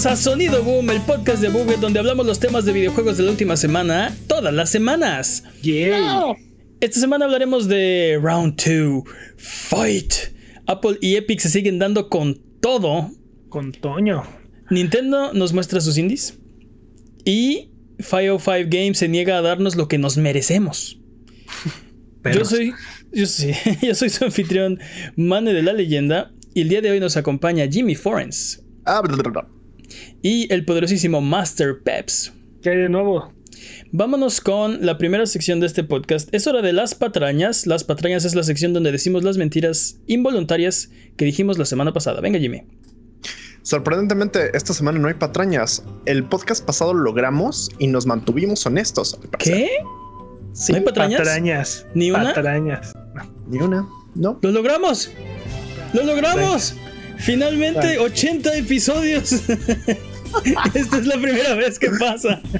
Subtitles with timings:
[0.00, 3.24] Bienvenidos a Sonido Boom, el podcast de Buget donde hablamos los temas de videojuegos de
[3.24, 5.44] la última semana, todas las semanas.
[5.62, 6.34] Yeah.
[6.80, 9.04] Esta semana hablaremos de Round 2,
[9.36, 10.14] Fight.
[10.66, 13.10] Apple y Epic se siguen dando con todo.
[13.50, 14.22] Con Toño.
[14.70, 16.38] Nintendo nos muestra sus indies.
[17.26, 20.98] Y 505 Games se niega a darnos lo que nos merecemos.
[22.24, 22.72] Yo soy,
[23.12, 23.24] yo,
[23.82, 24.78] yo soy su anfitrión,
[25.16, 28.62] Mane de la Leyenda, y el día de hoy nos acompaña Jimmy Forens.
[28.84, 29.02] Ah,
[30.22, 32.32] y el poderosísimo Master Peps.
[32.62, 33.32] ¿Qué hay de nuevo?
[33.92, 36.32] Vámonos con la primera sección de este podcast.
[36.32, 37.66] Es hora de las patrañas.
[37.66, 42.20] Las patrañas es la sección donde decimos las mentiras involuntarias que dijimos la semana pasada.
[42.20, 42.62] Venga, Jimmy.
[43.62, 45.82] Sorprendentemente, esta semana no hay patrañas.
[46.06, 49.18] El podcast pasado lo logramos y nos mantuvimos honestos.
[49.38, 49.68] ¿Qué?
[50.68, 51.86] ¿No hay patrañas?
[51.94, 52.34] ¿Ni una?
[52.34, 52.92] Patrañas.
[53.48, 53.86] Ni una.
[54.14, 54.38] No.
[54.42, 55.10] ¡Lo logramos!
[55.92, 56.74] ¡Lo logramos!
[57.18, 59.42] Finalmente, 80 episodios.
[60.74, 62.40] Esta es la primera vez que pasa.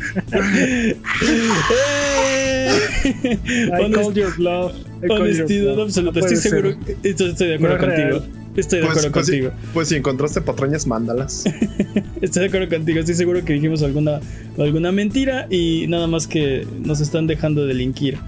[3.04, 4.72] I called your bluff.
[5.08, 6.20] Honestidad absoluta.
[6.20, 6.76] Estoy seguro.
[7.02, 8.22] estoy de acuerdo contigo.
[8.56, 9.52] Estoy de pues, acuerdo pues, contigo.
[9.72, 11.44] pues si encontraste patrañas, mándalas.
[12.20, 13.00] estoy de acuerdo contigo.
[13.00, 14.20] Estoy seguro que dijimos alguna,
[14.58, 18.18] alguna mentira y nada más que nos están dejando delinquir.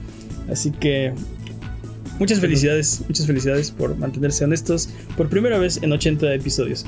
[0.48, 1.12] Así que
[2.18, 6.84] Muchas felicidades, muchas felicidades por mantenerse honestos por primera vez en 80 episodios.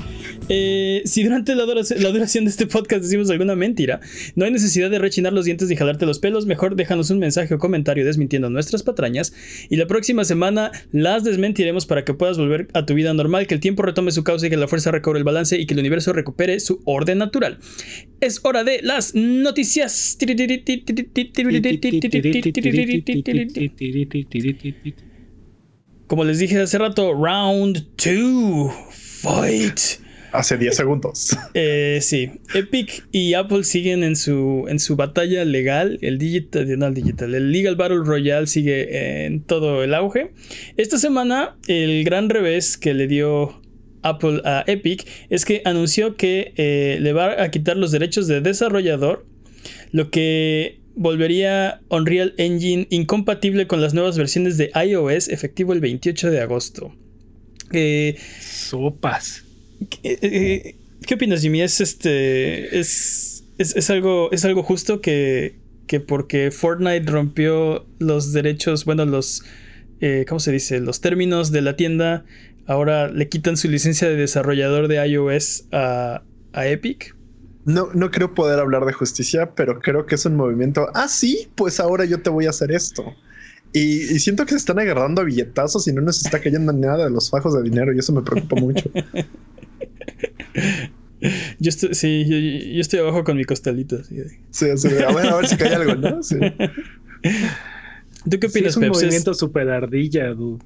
[0.49, 3.99] Eh, si durante la duración, de este podcast decimos alguna mentira,
[4.35, 7.53] no hay necesidad de rechinar los dientes y jalarte los pelos, mejor déjanos un mensaje
[7.53, 9.33] o comentario desmintiendo nuestras patrañas
[9.69, 13.55] y la próxima semana las desmentiremos para que puedas volver a tu vida normal, que
[13.55, 15.79] el tiempo retome su causa y que la fuerza recobre el balance y que el
[15.79, 17.59] universo recupere su orden natural.
[18.21, 20.17] Es hora de las noticias.
[26.07, 29.79] Como les dije hace rato, round 2, fight.
[30.31, 31.37] Hace 10 segundos.
[31.53, 35.97] Eh, sí, Epic y Apple siguen en su, en su batalla legal.
[36.01, 40.31] El digital, no el digital, el Legal Battle Royale sigue en todo el auge.
[40.75, 43.61] Esta semana, el gran revés que le dio
[44.03, 48.41] Apple a Epic es que anunció que eh, le va a quitar los derechos de
[48.41, 49.25] desarrollador,
[49.91, 56.31] lo que volvería Unreal Engine incompatible con las nuevas versiones de iOS efectivo el 28
[56.31, 56.95] de agosto.
[57.71, 59.43] Eh, Sopas.
[60.03, 60.75] Eh, eh,
[61.05, 61.61] ¿Qué opinas, Jimmy?
[61.61, 62.79] ¿Es este.
[62.79, 65.55] Es, es, algo, es algo justo que,
[65.87, 69.43] que porque Fortnite rompió los derechos, bueno, los.
[70.27, 70.79] ¿Cómo se dice?
[70.79, 72.25] Los términos de la tienda.
[72.67, 76.23] Ahora le quitan su licencia de desarrollador de iOS a,
[76.53, 77.14] a Epic.
[77.65, 80.87] No, no creo poder hablar de justicia, pero creo que es un movimiento.
[80.93, 83.03] Ah, sí, pues ahora yo te voy a hacer esto.
[83.73, 87.09] Y, siento que se están agarrando a billetazos y no nos está cayendo nada de
[87.09, 88.89] los fajos de dinero y eso me preocupa mucho.
[91.59, 92.25] Yo estoy, sí,
[92.75, 94.03] yo, estoy abajo con mi costalito.
[94.03, 94.21] Sí,
[94.51, 96.21] sí, a ver, a ver si cae algo, ¿no?
[96.21, 96.35] Sí.
[98.29, 100.63] ¿Tú qué opinas, sí, es un movimiento super ardilla, dude.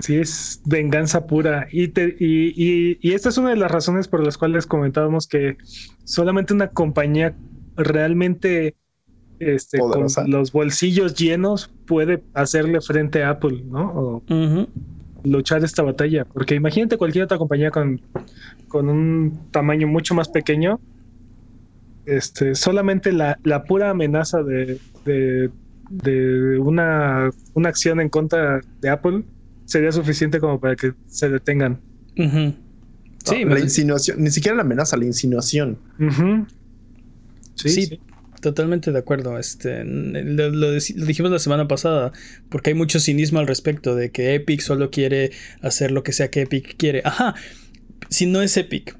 [0.00, 1.66] Sí, es venganza pura.
[1.70, 5.56] Y, y, esta es una de las razones por las cuales comentábamos que
[6.04, 7.34] solamente una compañía
[7.76, 8.76] realmente
[9.38, 13.92] este, con los bolsillos llenos puede hacerle frente a Apple, ¿no?
[13.94, 14.22] O
[15.24, 16.24] luchar esta batalla.
[16.24, 18.00] Porque imagínate cualquier otra compañía con,
[18.68, 20.78] con un tamaño mucho más pequeño.
[22.04, 25.50] Este, solamente la, la pura amenaza de, de,
[25.90, 29.24] de una, una acción en contra de Apple
[29.66, 31.80] sería suficiente como para que se detengan.
[33.24, 35.78] Sí, la insinuación, ni siquiera la amenaza, la insinuación.
[37.56, 38.00] sí,
[38.40, 39.38] totalmente de acuerdo.
[39.38, 42.12] Este, lo, dijimos la semana pasada,
[42.48, 46.30] porque hay mucho cinismo al respecto de que Epic solo quiere hacer lo que sea
[46.30, 47.02] que Epic quiere.
[47.04, 47.34] Ajá,
[48.08, 48.96] si no es Epic.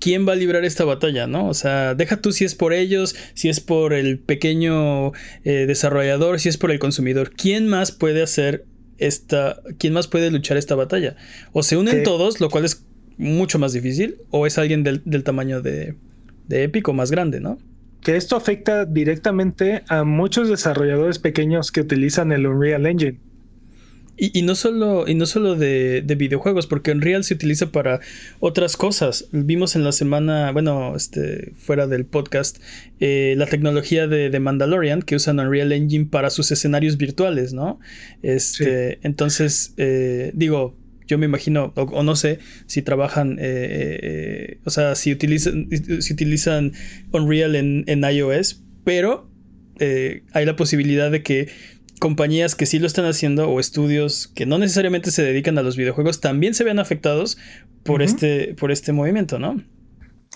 [0.00, 1.48] ¿Quién va a librar esta batalla, no?
[1.48, 5.12] O sea, deja tú si es por ellos, si es por el pequeño
[5.44, 7.30] eh, desarrollador, si es por el consumidor.
[7.30, 8.64] ¿Quién más puede hacer
[8.98, 11.16] esta, quién más puede luchar esta batalla.
[11.52, 12.84] O se unen todos, lo cual es
[13.16, 15.94] mucho más difícil, o es alguien del, tamaño de,
[16.48, 17.58] de Epic o más grande, ¿no?
[18.02, 23.18] Que esto afecta directamente a muchos desarrolladores pequeños que utilizan el Unreal Engine.
[24.16, 27.98] Y, no solo, y no solo de, videojuegos, porque Unreal se utiliza para
[28.38, 29.26] otras cosas.
[29.32, 32.58] Vimos en la semana, bueno, este, fuera del podcast,
[33.00, 37.80] eh, la tecnología de, Mandalorian que usan Unreal Engine para sus escenarios virtuales, ¿no?
[38.22, 40.76] Este, Entonces, eh, digo,
[41.08, 45.68] yo me imagino, o, no sé, si trabajan, eh, o sea, si utilizan,
[46.00, 46.72] si utilizan
[47.10, 49.28] Unreal en, en iOS, pero
[49.80, 51.48] hay la posibilidad de que
[52.00, 55.76] compañías que sí lo están haciendo o estudios que no necesariamente se dedican a los
[55.76, 57.38] videojuegos también se vean afectados
[57.84, 59.62] por, este, por este movimiento, ¿no?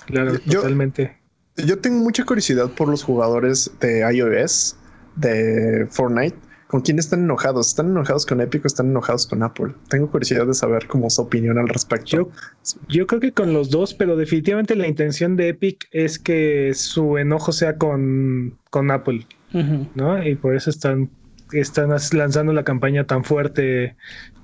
[0.06, 1.16] Claro, totalmente.
[1.56, 4.76] Yo tengo mucha curiosidad por los jugadores de iOS,
[5.16, 6.36] de Fortnite.
[6.68, 7.68] ¿Con quién están enojados?
[7.68, 9.72] ¿Están enojados con Epic o están enojados con Apple?
[9.88, 12.30] Tengo curiosidad de saber cómo su opinión al respecto.
[12.88, 17.16] Yo, creo que con los dos, pero definitivamente la intención de Epic es que su
[17.16, 19.26] enojo sea con, con Apple,
[19.94, 20.22] ¿no?
[20.22, 21.10] Y por eso están
[21.52, 23.96] están lanzando la campaña tan fuerte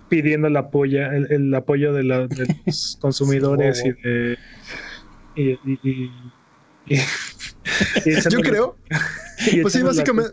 [0.09, 2.03] pidiendo el apoyo, el, apoyo de,
[2.67, 4.39] los consumidores y de
[8.31, 8.77] yo creo.
[9.63, 10.33] pues sí básicamente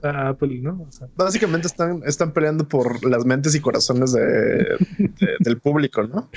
[1.15, 6.29] básicamente están, están peleando por las mentes y corazones del público no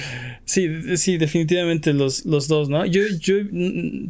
[0.46, 3.34] sí sí definitivamente los, los dos no yo yo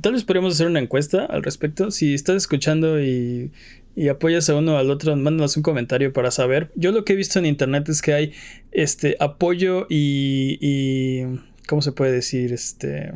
[0.01, 1.91] tal vez podríamos hacer una encuesta al respecto.
[1.91, 3.51] Si estás escuchando y
[3.97, 6.71] y apoyas a uno al otro, mándanos un comentario para saber.
[6.75, 8.33] Yo lo que he visto en internet es que hay
[8.73, 12.53] este apoyo y, y ¿cómo se puede decir?
[12.53, 13.13] Este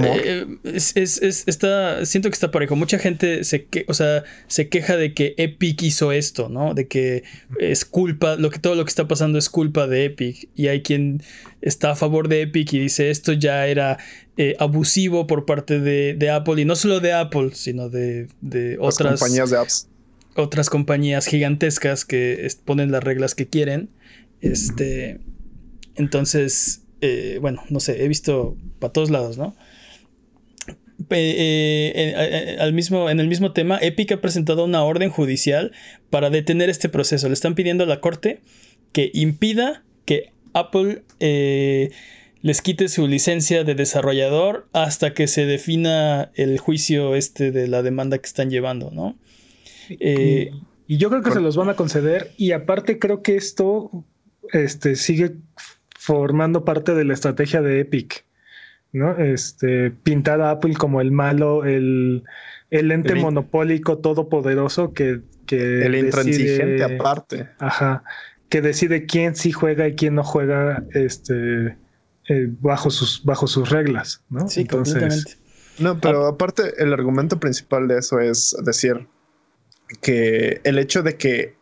[0.00, 1.16] eh, es,
[1.46, 2.76] está, siento que está parejo.
[2.76, 6.74] Mucha gente se, que, o sea, se queja de que Epic hizo esto, ¿no?
[6.74, 7.24] De que
[7.58, 10.48] es culpa, lo que, todo lo que está pasando es culpa de Epic.
[10.54, 11.22] Y hay quien
[11.60, 13.98] está a favor de Epic y dice esto ya era
[14.36, 16.60] eh, abusivo por parte de, Apple.
[16.60, 18.28] Y no solo de Apple, sino de,
[18.80, 19.88] otras compañías de apps.
[20.36, 23.90] Otras compañías gigantescas que ponen las reglas que quieren.
[24.40, 25.20] Este.
[25.96, 26.80] Entonces.
[27.00, 29.54] Eh, bueno, no sé, he visto para todos lados, ¿no?
[31.10, 35.72] Eh, eh, eh, al mismo, en el mismo tema, Epic ha presentado una orden judicial
[36.10, 37.28] para detener este proceso.
[37.28, 38.40] Le están pidiendo a la corte
[38.92, 41.02] que impida que Apple
[42.42, 47.82] les quite su licencia de desarrollador hasta que se defina el juicio este de la
[47.82, 49.16] demanda que están llevando, ¿no?
[49.88, 50.50] y,
[50.86, 54.04] yo creo que se los van a conceder y aparte creo que esto
[54.52, 55.36] este, sigue
[55.98, 58.26] formando parte de la estrategia de Epic.
[58.94, 59.18] ¿No?
[59.18, 62.22] Este, pintar a Apple como el malo, el,
[62.70, 67.48] el ente monopólico todopoderoso que, que el intransigente aparte.
[67.58, 68.04] Ajá.
[68.48, 71.76] Que decide quién sí juega y quién no juega este,
[72.28, 74.48] eh, bajo, sus, bajo sus reglas, ¿no?
[74.48, 75.38] Sí, Entonces,
[75.80, 79.08] No, pero aparte, el argumento principal de eso es decir
[80.02, 81.56] que el hecho de que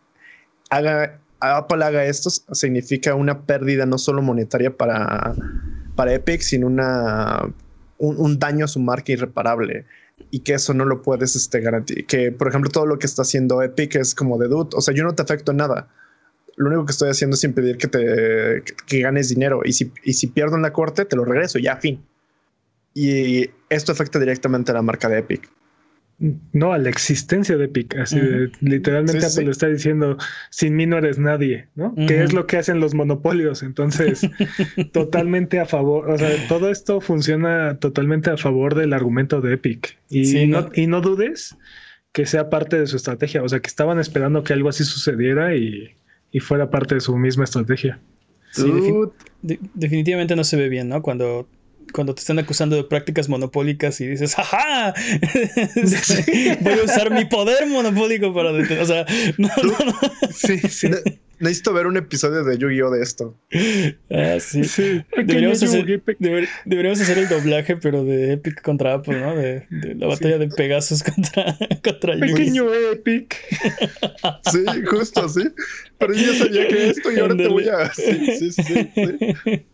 [0.68, 5.34] haga Apple haga esto significa una pérdida no solo monetaria para
[6.02, 7.48] para Epic sin una,
[7.98, 9.86] un, daño a su marca irreparable
[10.32, 12.06] y que eso no lo puedes este, garantizar.
[12.06, 14.70] Que, por ejemplo, todo lo que está haciendo Epic es como de dude.
[14.74, 15.86] O sea, yo no te afecto en nada.
[16.56, 19.60] Lo único que estoy haciendo es impedir que te que, ganes dinero.
[19.64, 21.60] Y si, y si pierdo en la corte, te lo regreso.
[21.60, 22.04] Ya, fin.
[22.94, 25.48] Y esto afecta directamente a la marca de Epic.
[26.52, 27.96] No, a la existencia de Epic.
[27.96, 28.16] Así
[28.60, 30.16] literalmente Apple está diciendo,
[30.50, 31.94] sin mí no eres nadie, ¿no?
[31.94, 33.62] Que es lo que hacen los monopolios.
[33.64, 34.28] Entonces,
[34.92, 36.08] totalmente a favor.
[36.10, 39.98] O sea, todo esto funciona totalmente a favor del argumento de Epic.
[40.10, 41.56] Y, no, y no dudes
[42.12, 43.42] que sea parte de su estrategia.
[43.42, 45.96] O sea, que estaban esperando que algo así sucediera y,
[46.40, 47.98] fuera parte de su misma estrategia.
[48.52, 48.70] Sí,
[49.74, 51.02] definitivamente no se ve bien, ¿no?
[51.02, 51.48] Cuando
[51.92, 54.94] cuando te están acusando de prácticas monopólicas y dices, ¡ajá!
[56.60, 58.82] Voy a usar mi poder monopólico para detener.
[58.82, 59.06] O sea,
[59.38, 59.94] no, no,
[60.32, 60.90] Sí, sí.
[61.42, 62.90] necesito ver un episodio de Yu-Gi-Oh!
[62.90, 63.36] de esto.
[64.10, 64.62] Ah, sí.
[64.62, 65.02] sí.
[65.16, 65.84] Deberíamos, hacer,
[66.64, 69.34] deberíamos, hacer, el doblaje, pero de Epic contra Apple, ¿no?
[69.34, 73.36] De, la batalla de Pegasus contra, contra Pequeño Epic.
[74.52, 75.42] sí, justo, sí.
[75.98, 77.92] Pero yo sabía que esto y ahora te voy a.
[77.92, 78.52] sí, sí.
[78.52, 79.66] sí.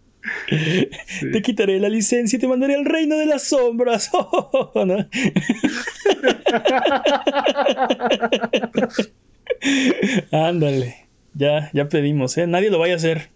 [1.32, 4.10] Te quitaré la licencia y te mandaré al reino de las sombras.
[10.32, 11.08] Ándale.
[11.34, 12.46] Ya, ya pedimos, ¿eh?
[12.46, 13.30] Nadie lo vaya a hacer.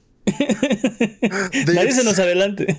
[1.75, 2.77] Nadie se nos adelante.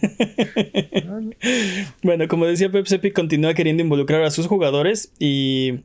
[2.01, 5.82] bueno, como decía Pepsi continúa queriendo involucrar a sus jugadores y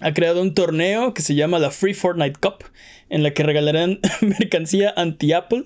[0.00, 2.64] ha creado un torneo que se llama la Free Fortnite Cup,
[3.08, 5.64] en la que regalarán mercancía anti-Apple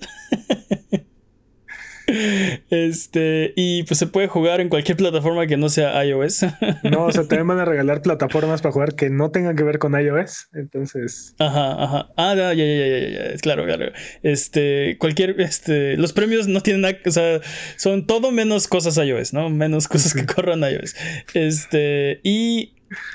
[2.69, 6.45] Este, y pues se puede jugar en cualquier plataforma que no sea iOS.
[6.83, 9.79] No, o sea, también van a regalar plataformas para jugar que no tengan que ver
[9.79, 10.49] con iOS.
[10.53, 11.35] Entonces.
[11.39, 12.09] Ajá, ajá.
[12.17, 13.37] Ah, ya, ya, ya, ya, ya.
[13.37, 13.91] Claro, claro.
[14.23, 17.41] Este, cualquier, este, los premios no tienen nada, o sea,
[17.77, 19.49] son todo menos cosas iOS, ¿no?
[19.49, 20.95] Menos cosas que corran iOS.
[21.33, 22.73] Este, y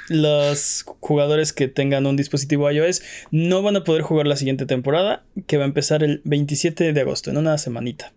[0.09, 5.25] los jugadores que tengan un dispositivo iOS no van a poder jugar la siguiente temporada,
[5.47, 8.13] que va a empezar el 27 de agosto, en una semanita.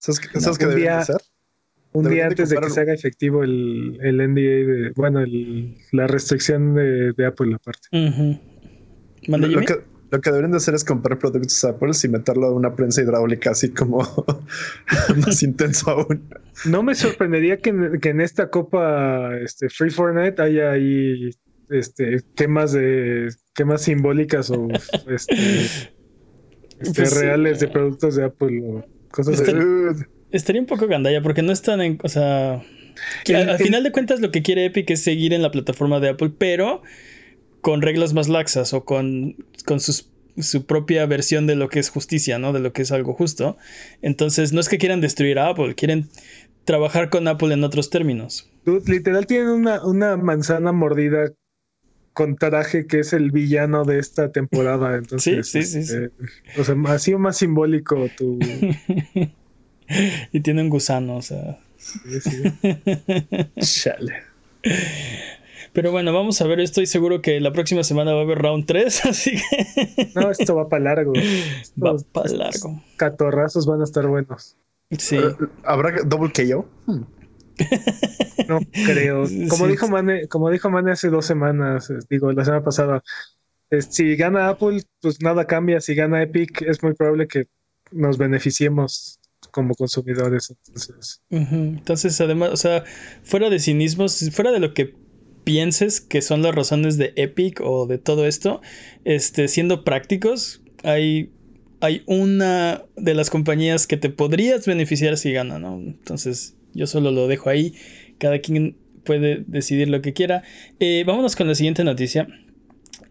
[0.00, 1.16] ¿Sabes, qué- sabes qué deberían de hacer?
[1.92, 5.76] Un día Deberían antes de que se haga efectivo el, el NDA de, bueno, el-
[5.92, 7.88] la restricción de, de Apple aparte.
[7.92, 8.38] Ujú.
[9.28, 9.74] ¿Mande, Lo, que,
[10.10, 13.50] lo que deberían de hacer es comprar productos Apple y meterlo a una prensa hidráulica
[13.50, 13.98] así como
[15.16, 16.28] más intenso aún.
[16.66, 21.30] No me sorprendería que en, que en esta copa este, Free for Night haya ahí
[21.68, 24.68] este, quemas de quemas simbólicas o
[25.08, 25.34] este,
[26.78, 29.44] este, Pues, reales de productos de Apple o cosas.
[29.44, 30.06] Dude.
[30.32, 31.98] Estaría un poco gandalla porque no están en.
[32.02, 32.62] O sea.
[33.24, 35.50] que El- al el- final de cuentas, lo que quiere Epic es seguir en la
[35.50, 36.82] plataforma de Apple, pero
[37.60, 39.36] con reglas más laxas o con,
[39.66, 42.52] con sus- su propia versión de lo que es justicia, ¿no?
[42.52, 43.56] De lo que es algo justo.
[44.02, 46.08] Entonces, no es que quieran destruir a Apple, quieren
[46.64, 48.48] trabajar con Apple en otros términos.
[48.86, 51.32] Literal tienen una, una manzana mordida
[52.12, 54.96] con traje que es el villano de esta temporada.
[54.98, 55.94] Entonces, Sí, sí, sí, sí.
[55.94, 58.38] este, o sea, ha sido más simbólico tu.
[60.32, 61.58] y tiene un gusano, o sea.
[61.76, 62.42] sí, sí.
[63.82, 64.14] Chale.
[65.72, 66.60] Pero bueno, vamos a ver.
[66.60, 70.54] Estoy seguro que la próxima semana va a haber round 3, así que No, esto
[70.56, 71.12] va para largo.
[71.82, 72.82] va para largo.
[72.96, 74.56] Catorrazos van a estar buenos.
[74.98, 75.18] Sí.
[75.64, 76.66] ¿Habrá double KO?
[76.86, 77.02] Hmm.
[78.48, 79.24] No creo.
[79.48, 79.70] Como Sí.
[79.72, 83.02] dijo Mane, como dijo Mane hace dos semanas, eh, digo, la semana pasada,
[83.70, 85.80] eh, si gana Apple, pues nada cambia.
[85.80, 87.46] Si gana Epic, es muy probable que
[87.92, 89.18] nos beneficiemos
[89.50, 90.50] como consumidores.
[90.50, 91.22] Entonces.
[91.30, 92.84] Entonces, además, o sea,
[93.22, 94.94] fuera de cinismos, fuera de lo que
[95.44, 98.60] pienses que son las razones de Epic o de todo esto,
[99.04, 101.32] este, siendo prácticos, hay,
[101.80, 105.74] hay una de las compañías que te podrías beneficiar si gana, ¿no?
[105.80, 107.74] Entonces, yo solo lo dejo ahí.
[108.18, 110.42] Cada quien puede decidir lo que quiera.
[110.78, 112.28] Eh, vámonos con la siguiente noticia.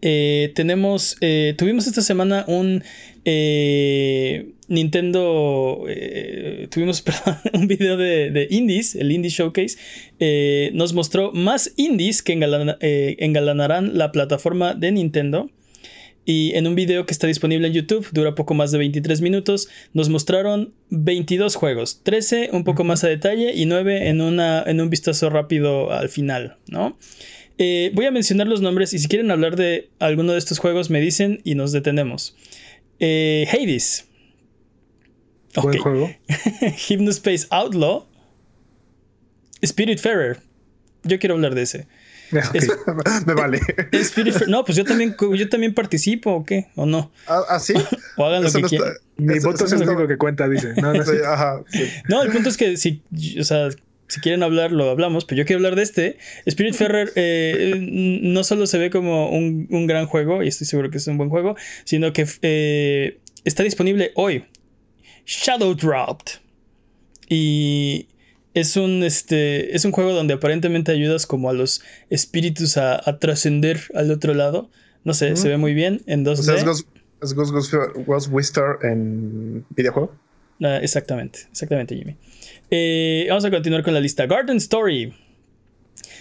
[0.02, 2.82] Eh, tenemos, eh, tuvimos esta semana un
[4.68, 5.84] Nintendo,
[6.70, 7.04] tuvimos
[7.52, 9.76] un video de, indies, el Indie Showcase,
[10.72, 15.50] nos mostró más indies que engalana- engalanarán la plataforma de Nintendo.
[16.30, 19.68] Y en un video que está disponible en YouTube, dura poco más de 23 minutos,
[19.94, 24.80] nos mostraron 22 juegos, 13 un poco más a detalle y 9 en, una, en
[24.80, 26.96] un vistazo rápido al final, ¿no?
[27.58, 30.88] Eh, voy a mencionar los nombres y si quieren hablar de alguno de estos juegos
[30.88, 32.36] me dicen y nos detenemos.
[33.00, 34.06] Eh, Hades.
[35.60, 36.10] buen juego.
[36.88, 38.06] Hypnospace Outlaw.
[39.66, 40.38] Spiritfarer.
[41.02, 41.88] Yo quiero hablar de ese.
[42.54, 42.68] Es-
[43.26, 43.60] Me vale.
[44.48, 46.68] No, pues yo también, yo también participo, ¿o qué?
[46.76, 47.10] ¿O no?
[47.26, 47.74] ¿Ah, ah, sí?
[48.16, 48.88] O hagan lo Eso que no quieran.
[48.88, 50.74] está- Mi eso- voto eso es el único que cuenta, dice.
[50.80, 51.84] No, no, Sí, ajá, sí.
[52.08, 53.02] No, el punto es que si,
[53.38, 53.68] o sea,
[54.08, 56.18] si quieren hablar, lo hablamos, pero yo quiero hablar de este.
[56.48, 57.76] Spiritfarer eh,
[58.22, 61.16] no solo se ve como un, un gran juego, y estoy seguro que es un
[61.18, 64.44] buen juego, sino que eh, está disponible hoy.
[65.26, 66.40] Shadow Dropped.
[67.28, 68.08] Y
[68.54, 73.18] es un, este, es un juego donde aparentemente ayudas como a los espíritus a, a
[73.18, 74.70] trascender al otro lado.
[75.04, 76.38] No sé, se ve muy bien en 2D.
[76.38, 76.88] O sea, es Ghost,
[77.22, 77.72] es Ghost, Ghost,
[78.06, 80.14] Ghost Whisper en videojuego.
[80.62, 82.16] Ah, exactamente, exactamente, Jimmy.
[82.70, 84.26] Eh, vamos a continuar con la lista.
[84.26, 85.14] Garden Story.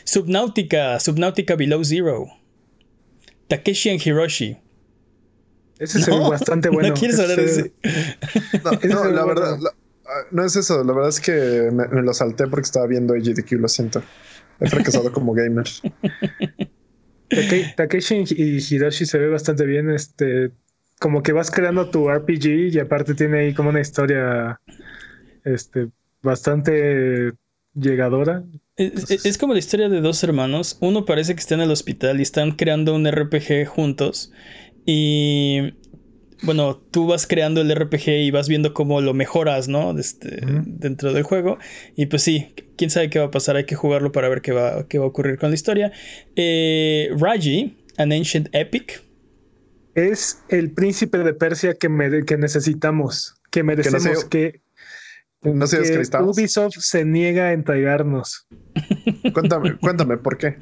[0.06, 2.28] Subnautica, Subnautica Below Zero.
[3.48, 4.58] Takeshi and Hiroshi.
[5.80, 6.90] Ese se ve No, bastante bueno.
[6.90, 7.74] No quieres hablar de ese.
[8.88, 9.74] No, la verdad, la-
[10.32, 10.84] no es eso.
[10.84, 14.02] La verdad es que me, me lo salté porque estaba viendo AGDQ, lo siento.
[14.60, 15.66] He fracasado como gamer.
[17.30, 19.90] Take- Takeshi y Hiroshi se ve bastante bien.
[19.92, 20.52] Este,
[21.00, 24.60] como que vas creando tu RPG y aparte tiene ahí como una historia
[25.44, 25.90] este,
[26.22, 27.34] bastante
[27.74, 28.44] llegadora.
[28.76, 30.78] Es, es- es como la historia de dos hermanos.
[30.82, 34.32] Uno parece que está en el hospital y están creando un RPG juntos.
[34.86, 35.74] Y
[36.44, 39.98] bueno, tú vas creando el RPG y vas viendo cómo lo mejoras, ¿no?
[39.98, 40.40] Este.
[40.66, 41.58] Dentro del juego.
[41.96, 43.56] Y pues sí, quién sabe qué va a pasar.
[43.56, 45.92] Hay que jugarlo para ver qué va, qué va a ocurrir con la historia.
[46.36, 49.02] Eh, Raji, An Ancient Epic.
[49.96, 54.62] Es el príncipe de Persia que, mere- que necesitamos, que merecemos, sea- que,
[55.42, 56.38] No sé, que descristados.
[56.38, 58.48] Ubisoft se niega a entregarnos.
[59.34, 60.56] Cuéntame, cuéntame, ¿por qué?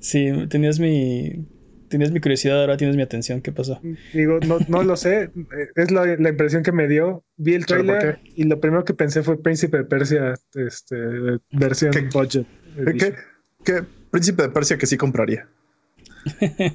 [0.00, 1.46] Sí, tenías mi.
[1.92, 3.40] Tenías mi curiosidad, ahora tienes mi atención.
[3.40, 3.80] ¿Qué pasó?
[4.12, 5.30] Digo, no, no lo sé.
[5.76, 7.24] Es la, la impresión que me dio.
[7.36, 10.96] Vi el ¿Pero por trailer y lo primero que pensé fue Príncipe de Persia, este,
[11.52, 12.46] versión ¿Qué- budget.
[12.98, 13.14] ¿Qué,
[13.64, 15.46] qué príncipe de Persia que sí compraría?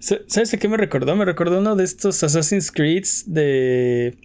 [0.00, 1.14] Sa- ¿Sabes a qué me recordó?
[1.16, 4.16] Me recordó uno de estos Assassin's Creed de...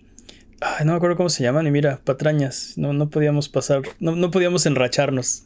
[0.65, 2.74] Ay, no me acuerdo cómo se llaman y mira, patrañas.
[2.77, 5.43] No, no podíamos pasar, no, no podíamos enracharnos.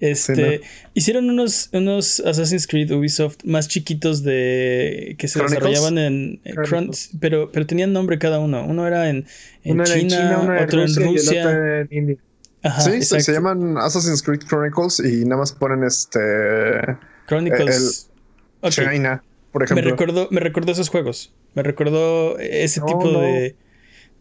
[0.00, 5.70] Este, Sí, Hicieron unos, unos Assassin's Creed Ubisoft más chiquitos de que se Chronicles.
[5.70, 6.40] desarrollaban en...
[6.64, 7.10] Chronicles.
[7.20, 8.64] pero, pero tenían nombre cada uno.
[8.66, 9.26] Uno era en,
[9.64, 11.46] en Uno era China, en China, uno era en otro Rusia, en y el Rusia.
[11.48, 12.16] otro en India.
[12.62, 16.18] Ajá, sí, se, llaman Assassin's Creed Chronicles y nada más ponen este
[17.26, 18.10] Chronicles.
[18.68, 19.22] China,
[19.52, 19.90] por Me ejemplo.
[19.90, 21.32] recordó, me recordó esos juegos.
[21.54, 23.54] Me recordó ese No, tipo de.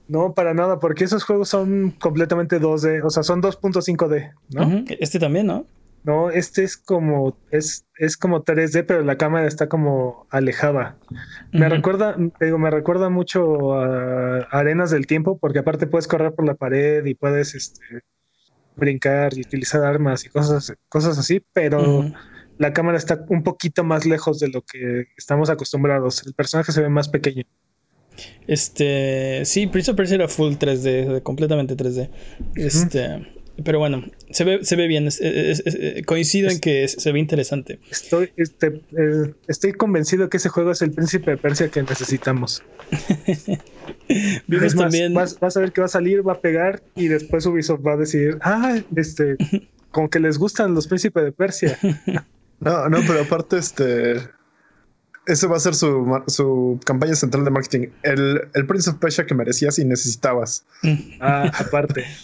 [0.08, 4.86] No, para nada, porque esos juegos son completamente 2D, o sea, son 2.5D, ¿no?
[5.00, 5.66] Este también, ¿no?
[6.04, 10.96] No, este es como es, es como 3D, pero la cámara está como alejada.
[11.52, 16.46] Me recuerda, digo, me recuerda mucho a Arenas del Tiempo, porque aparte puedes correr por
[16.46, 18.04] la pared y puedes este,
[18.78, 22.06] brincar y utilizar armas y cosas, cosas así, pero
[22.58, 26.26] la cámara está un poquito más lejos de lo que estamos acostumbrados.
[26.26, 27.44] El personaje se ve más pequeño.
[28.48, 29.44] Este.
[29.46, 32.10] Sí, Prince of Persia era full 3D, completamente 3D.
[32.56, 33.28] Este.
[33.64, 35.08] Pero bueno, se ve, se ve bien.
[35.08, 37.80] es- es- es- es- coincido en que es- se ve interesante.
[37.90, 42.62] Estoy, este, eh, estoy convencido que ese juego es el príncipe de Persia que necesitamos.
[44.48, 45.14] Vimos Es más, también.
[45.14, 47.94] vas, vas a ver que va a salir, va a pegar y después Ubisoft va
[47.94, 49.36] a decir, ah, este,
[49.92, 51.78] como que les gustan los príncipes de Persia.
[52.60, 54.16] No, no, pero aparte, este.
[55.28, 57.88] Ese va a ser su, su campaña central de marketing.
[58.04, 60.66] El, el Prince of Persia que merecías y necesitabas.
[61.20, 62.06] Ah, aparte.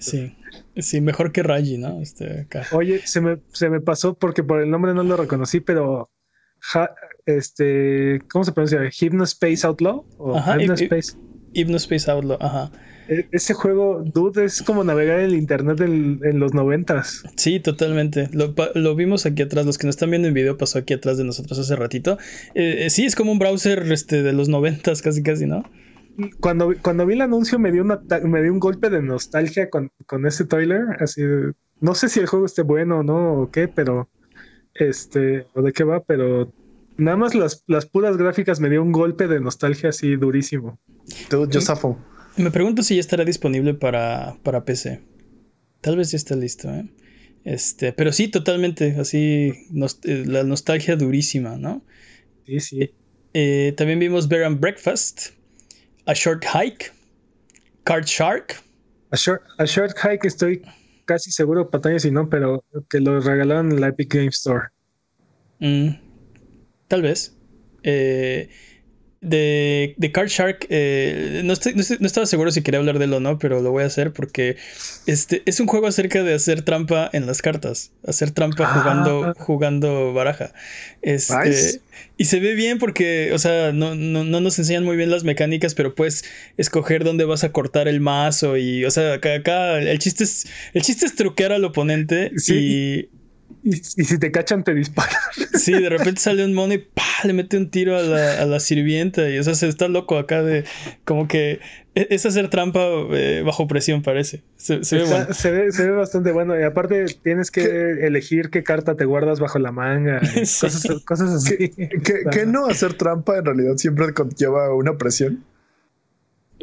[0.00, 0.34] Sí.
[0.76, 2.00] Sí, mejor que Raji, ¿no?
[2.00, 2.64] Este, acá.
[2.72, 6.10] Oye, se me, se me pasó porque por el nombre no lo reconocí, pero
[6.60, 6.94] ja-
[7.26, 8.80] este, ¿cómo se pronuncia?
[8.90, 11.16] Hypnospace Outlaw o Ajá, Hypnospace.
[11.52, 12.72] Hypnospace Outlaw, ajá.
[13.08, 17.22] E- Ese juego, dude, es como navegar en el internet en, en los noventas.
[17.36, 18.28] Sí, totalmente.
[18.32, 19.66] Lo, vimos aquí atrás.
[19.66, 22.18] Los que nos están viendo en video pasó aquí atrás de nosotros hace ratito.
[22.54, 25.64] Eh, eh, sí, es como un browser este, de los noventas, casi casi, ¿no?
[26.40, 29.90] Cuando, cuando vi el anuncio me dio, una, me dio un golpe de nostalgia con,
[30.06, 30.82] con ese trailer.
[31.00, 34.08] Así, de- no sé si el juego esté bueno o no o qué, pero
[34.74, 36.52] este, o de qué va, pero
[36.96, 40.78] nada más las, las puras gráficas me dio un golpe de nostalgia así durísimo.
[41.30, 41.98] Dude, yo zafo.
[42.36, 45.00] Me pregunto si ya estará disponible para, para PC.
[45.80, 46.84] Tal vez ya está listo, ¿eh?
[47.44, 51.84] Este, pero sí, totalmente, así, nos- eh, la nostalgia durísima, ¿no?
[52.46, 52.90] Sí, sí.
[53.34, 55.30] Eh, también vimos Bear and Breakfast,
[56.06, 56.90] A Short Hike,
[57.84, 58.62] Card Shark.
[59.10, 60.62] A short, a short hike estoy
[61.04, 64.68] casi seguro, pantalla si no, pero que lo regalaron en la Epic Game Store.
[65.60, 65.90] Mm,
[66.88, 67.36] tal vez.
[67.84, 68.48] Eh,
[69.24, 72.98] de, de Card Shark, eh, no, estoy- no estoy- no estaba seguro si quería hablar
[72.98, 74.56] de él o no, pero lo voy a hacer porque
[75.06, 77.90] este, es un juego acerca de hacer trampa en las cartas.
[78.06, 78.74] Hacer trampa Ah.
[78.78, 80.52] jugando, jugando baraja.
[81.02, 81.80] Este, Nice.
[82.16, 85.24] Y se ve bien porque, o sea, no, no, no nos enseñan muy bien las
[85.24, 86.24] mecánicas, pero puedes
[86.56, 88.56] escoger dónde vas a cortar el mazo.
[88.56, 90.46] Y, o sea, acá, acá el chiste es.
[90.74, 92.54] El chiste es truquear al oponente Sí.
[92.54, 93.08] Y,
[93.62, 95.14] y si te cachan, te disparan.
[95.54, 97.02] Sí, de repente sale un mono y ¡pah!
[97.22, 99.30] le mete un tiro a la, a la sirvienta.
[99.30, 100.64] Y o sea, se está loco acá de.
[101.04, 101.60] Como que
[101.94, 102.80] e- es hacer trampa
[103.12, 104.42] eh, bajo presión, parece.
[104.56, 105.34] Se, se ve Está- bueno.
[105.34, 106.58] se, ve, se ve bastante bueno.
[106.58, 107.62] Y aparte, tienes que
[108.06, 110.20] elegir qué carta te guardas bajo la manga.
[110.22, 110.66] y Sí.
[110.66, 111.56] cosas, cosas así.
[111.68, 115.44] ¿Qué, qué no hacer trampa en realidad siempre conlleva una presión?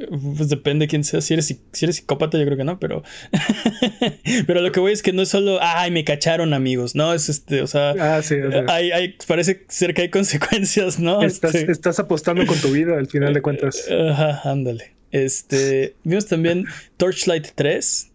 [0.09, 1.21] Pues depende de quién sea.
[1.21, 3.03] Si eres, si eres psicópata, yo creo que no, pero.
[4.47, 5.59] pero lo que voy es que no es solo.
[5.61, 6.95] ¡Ay, me cacharon, amigos!
[6.95, 7.91] No, es este, o sea.
[7.99, 8.35] Ah, sí.
[8.35, 11.21] o sea, Hay, hay, parece ser que hay consecuencias, ¿no?
[11.23, 13.85] estás, estás apostando con tu vida al final de cuentas.
[14.09, 14.93] Ajá, ándale.
[15.11, 16.65] Este, vimos también
[16.97, 18.11] Torchlight 3,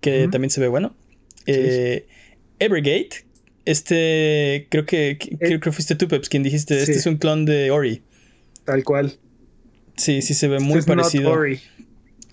[0.00, 0.94] que también se ve bueno.
[1.46, 2.06] Eh,
[2.58, 3.24] Evergate,
[3.64, 7.46] este, creo que, que- creo que fuiste tú, Peps, quien dijiste, este es un clon
[7.46, 8.02] de Ori.
[8.64, 9.14] Tal cual.
[9.98, 11.30] Sí, sí se ve muy Este es not parecido.
[11.32, 11.60] Ori.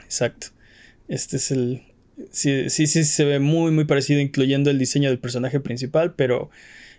[0.04, 0.48] Exacto.
[1.08, 1.82] Este es el...
[2.32, 6.50] Sí, sí, sí, se ve muy, muy parecido, incluyendo el diseño del personaje principal, pero...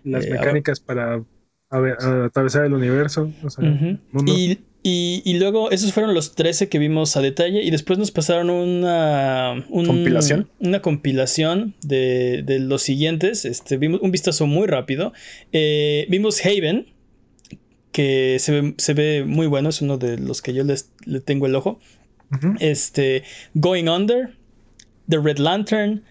[0.03, 1.23] Las Eh, mecánicas para
[1.69, 3.31] a ver, a atravesar el universo.
[3.43, 3.63] o sea,
[4.11, 4.31] mundo.
[4.31, 8.11] Y, y- y luego esos fueron los 13 que vimos a detalle y después nos
[8.11, 10.49] pasaron una un- ¿Compilación?
[10.59, 13.43] Una compilación de, de los siguientes.
[13.43, 15.11] Este, vimos un vistazo muy rápido.
[15.51, 16.87] Eh, vimos Haven,
[17.97, 21.19] que se ve, se ve muy bueno, es uno de los que yo les, le
[21.19, 21.79] tengo el ojo.
[22.59, 23.23] Este,
[23.55, 24.35] Going Under,
[25.09, 26.03] The Red Lantern,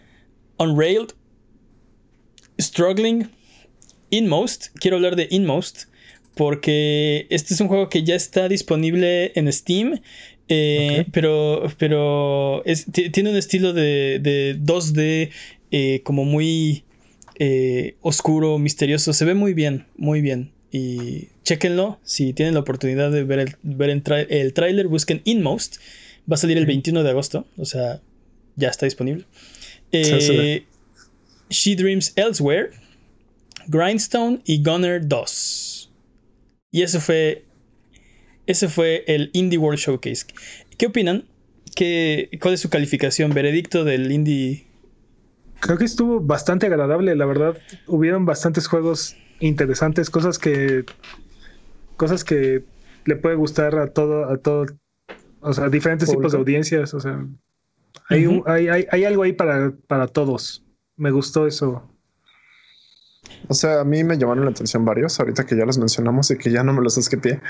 [0.59, 1.11] Unrailed,
[2.61, 3.29] Struggling,
[4.11, 4.69] Inmost.
[4.81, 5.85] Quiero hablar de Inmost.
[6.35, 10.01] Porque este es un juego que ya está disponible en Steam.
[10.49, 15.31] eh, Pero, pero es- tiene un estilo de, de 2D
[15.71, 16.85] eh, como muy
[17.39, 19.13] eh, oscuro, misterioso.
[19.13, 20.51] Se ve muy bien, muy bien.
[20.71, 21.99] Y chéquenlo.
[22.03, 25.77] Si tienen la oportunidad de ver el, ver el, tra- el tráiler, busquen Inmost.
[26.31, 26.69] Va a salir el Ok.
[26.69, 27.47] 21 de agosto.
[27.57, 28.01] O sea,
[28.57, 29.25] ya está disponible.
[29.93, 30.65] Eh,
[31.51, 32.71] She Dreams Elsewhere,
[33.69, 35.91] Grindstone y Gunner 2.
[36.73, 37.45] Y ese fue.
[38.47, 40.27] Ese fue el Indie World Showcase.
[40.77, 41.25] ¿Qué opinan?
[41.75, 43.33] ¿Qué, ¿Cuál es su calificación?
[43.33, 44.67] Veredicto del Indie.
[45.61, 47.57] Creo que estuvo bastante agradable, la verdad.
[47.87, 50.85] Hubieron bastantes juegos interesantes, cosas que.
[51.97, 52.65] Cosas que
[53.05, 54.67] le puede gustar a todo, a todo.
[55.41, 56.93] O sea, diferentes tipos de audiencias.
[56.95, 57.27] O sea.
[58.09, 60.65] Hay, hay, hay, hay algo ahí para, para todos.
[60.97, 61.83] Me gustó eso.
[63.49, 66.39] O sea, a mí me llamaron la atención varios, ahorita que ya los mencionamos y
[66.39, 67.41] que ya no me los esquipé.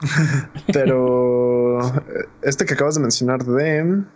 [0.72, 1.78] Pero
[2.42, 4.08] este que acabas de mencionar de Inmost.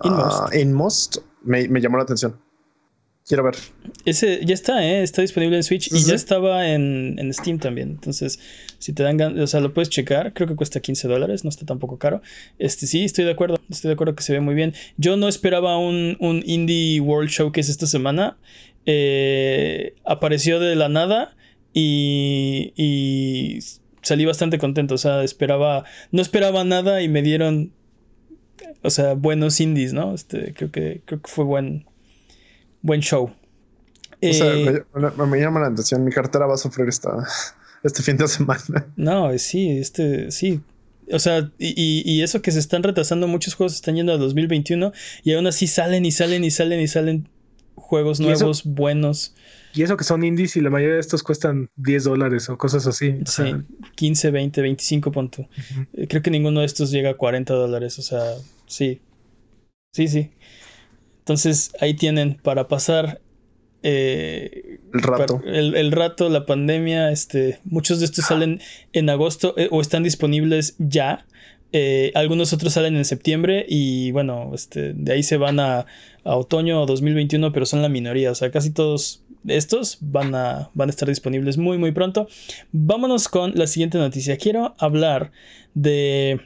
[0.00, 2.40] ah, Inmost me, me llamó la atención.
[3.26, 3.54] Quiero ver.
[4.04, 5.02] Ese ya está, ¿eh?
[5.02, 7.90] Está disponible en Switch y ya estaba en, en Steam también.
[7.90, 8.40] Entonces,
[8.78, 10.32] si te dan ganas, o sea, lo puedes checar.
[10.32, 12.22] Creo que cuesta 15 dólares, no está tampoco caro.
[12.58, 13.60] Este, sí, estoy de acuerdo.
[13.70, 14.74] Estoy de acuerdo que se ve muy bien.
[14.96, 18.36] Yo no esperaba un, un Indie World Showcase esta semana.
[18.86, 21.36] Eh, apareció de la nada
[21.72, 23.60] y, y
[24.02, 24.94] salí bastante contento.
[24.94, 27.72] O sea, esperaba, no esperaba nada y me dieron,
[28.82, 30.14] o sea, buenos indies, ¿no?
[30.14, 31.86] Este, creo que, creo que fue buen,
[32.82, 33.24] buen show.
[34.22, 34.82] O sea, Eh,
[35.26, 36.04] me, llama la atención.
[36.04, 37.10] Mi cartera va a sufrir esta,
[37.82, 38.86] este fin de semana.
[38.96, 40.60] No, sí, este, sí.
[41.12, 44.92] O sea, y, y- eso que se están retrasando, muchos juegos están yendo a 2021
[45.24, 47.28] y aún así salen y salen y salen y salen
[47.74, 49.34] juegos Y eso- nuevos, buenos.
[49.72, 52.86] Y eso que son indies y la mayoría de estos cuestan 10 dólares o cosas
[52.86, 53.10] así.
[53.22, 53.64] O Sí, sea,
[53.96, 55.46] 15, 20, 25 puntos.
[55.46, 56.06] ujú.
[56.08, 58.20] Creo que ninguno de estos llega a 40 dólares, o sea,
[58.66, 59.00] sí.
[59.92, 60.30] Sí, sí.
[61.30, 63.20] Entonces ahí tienen para pasar
[63.84, 65.38] eh, El rato.
[65.38, 68.60] par- el, el rato, la pandemia, este, muchos de estos salen
[68.92, 71.24] en agosto eh, o están disponibles ya.
[71.72, 75.86] Eh, algunos otros salen en septiembre y bueno, este, de ahí se van a,
[76.24, 78.32] a otoño o 2021, pero son la minoría.
[78.32, 82.26] O sea, casi todos estos van a, van a estar disponibles muy, muy pronto.
[82.72, 84.36] Vámonos con la siguiente noticia.
[84.36, 85.30] Quiero hablar
[85.74, 86.40] de,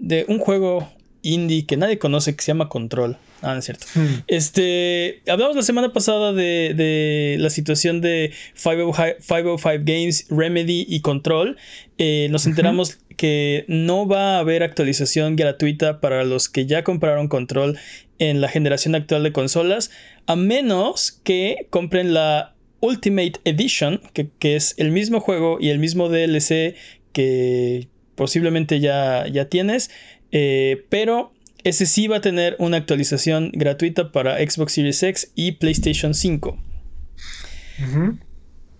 [0.00, 0.90] de un juego
[1.22, 3.16] indie que nadie conoce que se llama Control.
[3.42, 3.86] Ah, no es cierto.
[3.94, 4.22] Hmm.
[4.28, 11.00] Este, hablamos la semana pasada de, de la situación de 505, 505 Games, Remedy y
[11.00, 11.56] Control.
[11.98, 17.28] Eh, nos enteramos que no va a haber actualización gratuita para los que ya compraron
[17.28, 17.78] Control
[18.18, 19.90] en la generación actual de consolas,
[20.26, 25.78] a menos que compren la Ultimate Edition, que, que es el mismo juego y el
[25.78, 26.74] mismo DLC
[27.12, 29.90] que posiblemente ya, ya tienes,
[30.32, 31.32] eh, pero
[31.64, 36.58] ese sí va a tener una actualización gratuita para Xbox Series X y PlayStation 5.
[37.82, 38.18] Ujú.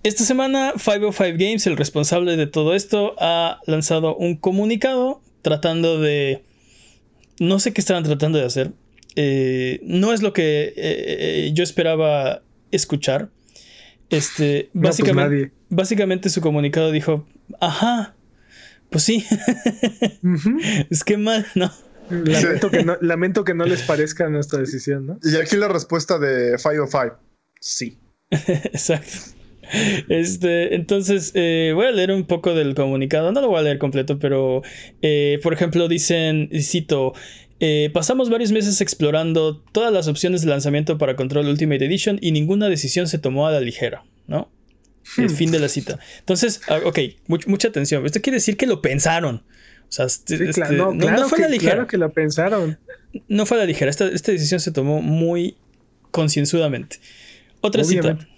[0.03, 6.43] Esta semana 505 Games, el responsable de todo esto, ha lanzado un comunicado tratando de...
[7.39, 8.73] No sé qué estaban tratando de hacer.
[9.15, 13.31] Eh, no es lo que eh, eh, yo esperaba escuchar.
[14.11, 14.99] Este, No, pues
[15.69, 17.27] básicamente, su comunicado dijo,
[17.61, 18.15] ajá,
[18.91, 19.25] pues sí,
[20.91, 21.73] es que mal, ¿no?
[22.09, 25.19] Lamento, que no, lamento que no les parezca nuestra decisión, ¿no?
[25.23, 27.19] Y aquí la respuesta de 505.
[27.61, 27.99] Sí.
[28.31, 29.19] Exacto.
[30.09, 33.33] Este, entonces, eh, voy a leer un poco del comunicado.
[33.33, 34.63] No lo voy a leer completo, pero,
[35.01, 37.15] eh, por ejemplo, dicen, cito,
[37.61, 42.33] eh, pasamos varios meses explorando todas las opciones de lanzamiento para Control Ultimate Edition y
[42.33, 44.51] ninguna decisión se tomó a la ligera, ¿no?
[45.17, 45.31] El Hmm.
[45.31, 45.99] fin de la cita.
[46.19, 48.05] Entonces, ah, ok, much- mucha atención.
[48.05, 49.45] Esto quiere decir que lo pensaron.
[49.93, 51.99] O sea, este- Sí, este, cla- no, claro no fue que, la ligera claro que
[51.99, 52.79] la pensaron.
[53.29, 53.91] no fue a la ligera.
[53.91, 55.55] Esta, esta decisión se tomó muy
[56.11, 56.97] concienzudamente.
[57.61, 58.23] Otra Obviamente.
[58.25, 58.33] cita.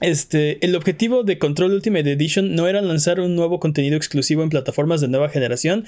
[0.00, 4.48] Este, el objetivo de Control Ultimate Edition no era lanzar un nuevo contenido exclusivo en
[4.48, 5.84] plataformas de nueva generación,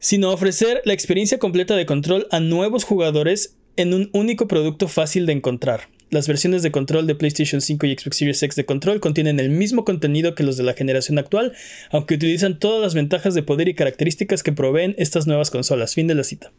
[0.00, 5.26] sino ofrecer la experiencia completa de Control a nuevos jugadores en un único producto fácil
[5.26, 5.88] de encontrar.
[6.10, 9.50] Las versiones de Control de PlayStation 5 y Xbox Series X de Control contienen el
[9.50, 11.54] mismo contenido que los de la generación actual,
[11.90, 15.94] aunque utilizan todas las ventajas de poder y características que proveen estas nuevas consolas.
[15.94, 16.52] Fin de la cita.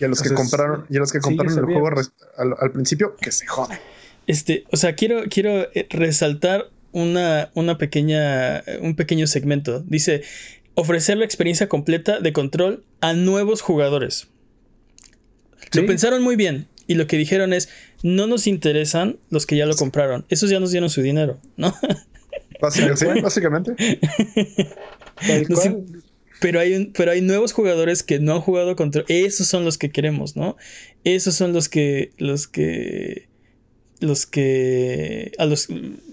[0.00, 3.16] Y a los que compraron, y a los que compraron el juego al, al principio,
[3.20, 3.78] que se joden.
[4.26, 9.80] Este, o sea, quiero, quiero eh, resaltar una, una pequeña, un pequeño segmento.
[9.80, 10.22] Dice,
[10.74, 14.28] ofrecer la experiencia completa de control a nuevos jugadores.
[15.70, 15.80] Sí.
[15.80, 16.66] Lo pensaron muy bien.
[16.90, 17.68] Y lo que dijeron es,
[18.02, 21.72] no nos interesan los que ya lo compraron, esos ya nos dieron su dinero, ¿no?
[22.60, 23.14] Básicamente.
[23.14, 23.76] sí, básicamente.
[26.40, 29.04] pero hay, pero hay nuevos jugadores que no han jugado contra.
[29.06, 30.56] Esos son los que queremos, ¿no?
[31.04, 32.10] Esos son los que.
[32.18, 33.28] Los que.
[34.00, 35.30] Los que.
[35.38, 35.68] A los,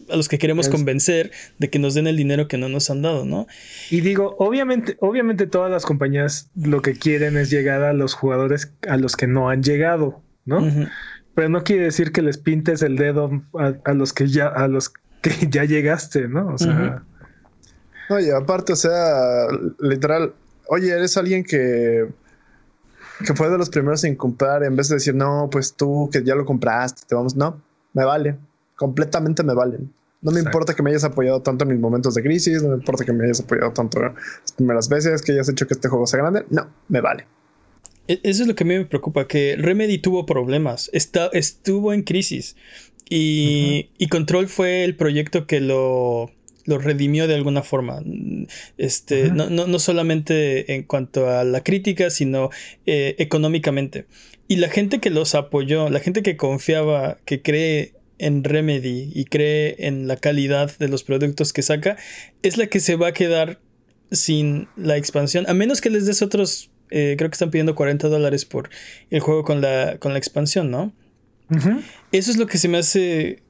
[0.09, 3.01] a los que queremos convencer de que nos den el dinero que no nos han
[3.01, 3.47] dado, ¿no?
[3.89, 8.71] Y digo, obviamente, obviamente todas las compañías lo que quieren es llegar a los jugadores
[8.87, 10.65] a los que no han llegado, ¿no?
[11.35, 14.89] Pero no quiere decir que les pintes el dedo a, los que ya, a los
[15.21, 16.47] que ya llegaste, ¿no?
[16.47, 17.03] O sea.
[18.09, 19.47] No, y aparte, o sea,
[19.79, 20.33] literal,
[20.69, 22.07] oye, eres alguien que,
[23.25, 26.23] que fue de los primeros en comprar, en vez de decir, no, pues tú que
[26.23, 27.61] ya lo compraste, te vamos, no,
[27.93, 28.37] me vale,
[28.75, 29.93] completamente me valen.
[30.21, 32.75] No me importa que me hayas apoyado tanto en mis momentos de crisis, no me
[32.75, 36.07] importa que me hayas apoyado tanto las primeras veces, que hayas hecho que este juego
[36.07, 37.27] sea grande, no, me vale.
[38.07, 41.93] E, eso es lo que a mí me preocupa, que Remedy tuvo problemas, está, estuvo
[41.93, 42.55] en crisis
[43.09, 46.31] y, y Control fue el proyecto que lo
[46.67, 48.03] lo redimió de alguna forma.
[48.77, 52.49] Este, no, no, solamente en cuanto a la crítica, sino
[52.85, 54.05] eh, económicamente.
[54.49, 59.25] Y la gente que los apoyó, la gente que confiaba, que cree en Remedy y
[59.25, 61.95] cree en la calidad de los productos que saca,
[62.43, 63.59] es la que se va a quedar
[64.11, 68.07] sin la expansión, a menos que les des otros, eh, creo que están pidiendo 40
[68.07, 68.69] dólares por
[69.09, 70.93] el juego con la, con la expansión, ¿no?
[72.11, 73.41] Eso es lo que se me hace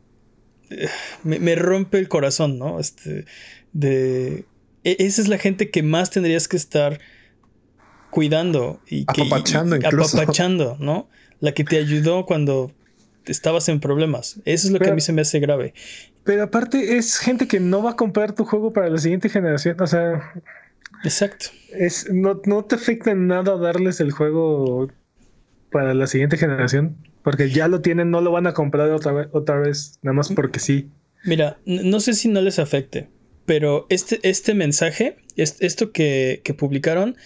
[1.23, 2.79] me, rompe el corazón, ¿no?
[2.79, 3.25] Este,
[3.73, 4.45] de,
[4.83, 6.99] e, esa es la gente que más tendrías que estar
[8.09, 11.09] cuidando y que, apapachando, apapachando, ¿no?
[11.39, 12.71] La que te ayudó cuando
[13.25, 14.39] estabas en problemas.
[14.45, 15.73] Eso es lo que a mí se me hace grave.
[16.23, 19.79] Pero aparte es gente que no va a comprar tu juego para la siguiente generación,
[19.79, 20.33] o sea...
[21.03, 21.47] Exacto.
[21.71, 24.89] Es, no, no te afecta en nada darles el juego
[25.71, 26.97] para la siguiente generación.
[27.23, 30.31] Porque ya lo tienen, no lo van a comprar otra vez, otra vez, nada más
[30.31, 30.89] porque sí.
[31.25, 33.09] Mira, no sé si no les afecte,
[33.45, 37.17] pero este, este mensaje, esto que, publicaron,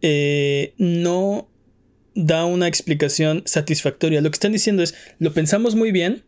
[0.00, 1.50] eh, no
[2.14, 4.22] da una explicación satisfactoria.
[4.22, 6.24] Lo que están diciendo es, lo pensamos muy bien,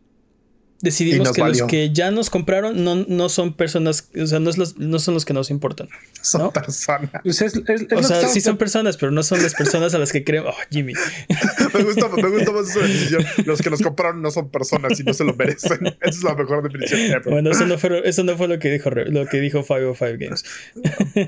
[0.81, 4.99] decidimos que los que ya nos compraron no, no son personas, o sea, no, no
[4.99, 5.87] son los que nos importan.
[6.21, 7.11] Son personas.
[7.23, 10.49] Pues o sea, sí son personas, pero no son las personas a las que creo.
[10.49, 10.93] Oh, Jimmy.
[11.73, 13.25] me, gusta, me gusta más esa definición.
[13.45, 15.85] Los que nos compraron no son personas y no se lo merecen.
[16.01, 18.89] Esa es la mejor definición Bueno, eso no fue, eso no fue lo que dijo
[18.89, 20.45] lo que dijo 505 Games.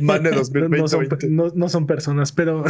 [0.01, 0.77] Mane 2020.
[0.79, 2.63] No son, no, no son personas, pero.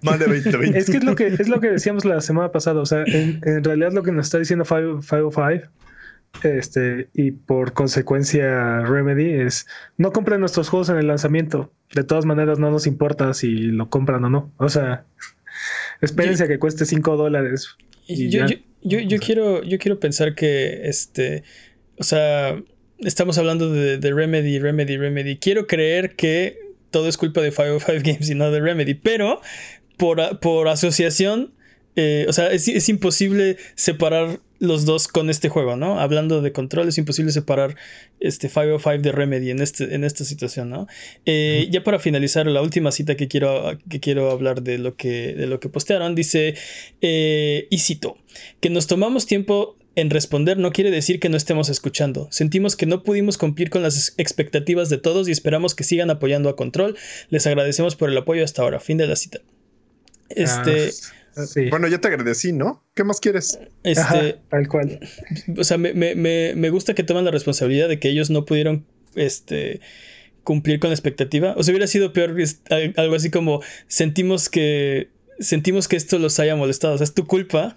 [0.00, 0.78] Mane 2020.
[0.78, 2.80] Es que es lo que, es lo que decíamos la semana pasada.
[2.80, 5.30] O sea, en, en realidad lo que nos está diciendo 505
[6.42, 9.66] este, y por consecuencia Remedy es
[9.96, 11.72] no compren nuestros juegos en el lanzamiento.
[11.94, 14.52] De todas maneras no nos importa si lo compran o no.
[14.56, 15.06] O sea,
[16.00, 17.76] espérense a que cueste 5 dólares.
[18.06, 18.46] Yo,
[18.82, 21.42] yo, quiero, yo quiero pensar que este,
[21.98, 22.62] o sea,
[22.98, 25.38] estamos hablando de, Remedy, Remedy, Remedy.
[25.38, 26.58] Quiero creer que
[26.90, 29.40] todo es culpa de 505 Games y no de Remedy, pero
[29.96, 31.54] por, por asociación,
[31.96, 36.00] eh, o sea, es, es imposible separar los dos con este juego, ¿no?
[36.00, 37.76] Hablando de control, es imposible separar
[38.20, 40.86] este 505 de Remedy en, este, en esta situación, ¿no?
[41.26, 45.34] Eh, ya para finalizar, la última cita que quiero, que quiero hablar de lo que,
[45.34, 46.54] de lo que postearon, dice,
[47.00, 48.18] eh, y cito,
[48.60, 52.28] que nos tomamos tiempo en responder no quiere decir que no estemos escuchando.
[52.30, 56.48] Sentimos que no pudimos cumplir con las expectativas de todos y esperamos que sigan apoyando
[56.48, 56.96] a Control.
[57.30, 58.80] Les agradecemos por el apoyo hasta ahora.
[58.80, 59.40] Fin de la cita.
[60.28, 60.88] Este...
[60.88, 61.23] Ah,
[61.70, 62.82] bueno, ya te agradecí, ¿no?
[62.94, 63.58] ¿Qué más quieres?
[63.82, 65.00] Este, tal cual.
[65.56, 68.84] O sea, me, me, me, gusta que toman la responsabilidad de que ellos no pudieron
[69.14, 69.80] este,
[70.42, 71.54] cumplir con la expectativa.
[71.56, 72.36] O sea, hubiera sido peor
[72.96, 76.94] algo así como sentimos que sentimos que esto los haya molestado.
[76.94, 77.76] O sea, es tu culpa.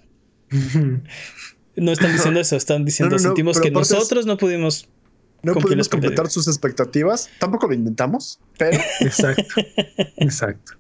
[1.76, 4.90] no están diciendo eso, están diciendo sentimos que nosotros no pudimos
[5.44, 7.30] no pudimos completar sus expectativas.
[7.40, 8.80] Tampoco lo intentamos, pero.
[9.00, 9.44] Exacto.
[10.18, 10.74] Exacto.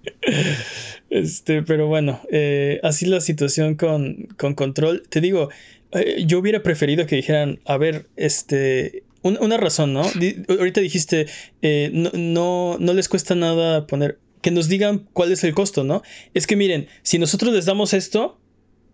[1.10, 5.04] Este, pero bueno, eh, así la situación con, con control.
[5.10, 5.50] Te digo,
[5.92, 9.04] eh, yo hubiera preferido que dijeran, a ver, este.
[9.22, 10.04] una razón, ¿no?
[10.50, 11.28] ahorita dijiste,
[11.62, 14.20] eh, no, no, no les cuesta nada poner.
[14.42, 16.04] Que nos digan cuál es el costo, ¿no?
[16.34, 18.40] Es que miren, si nosotros les damos esto,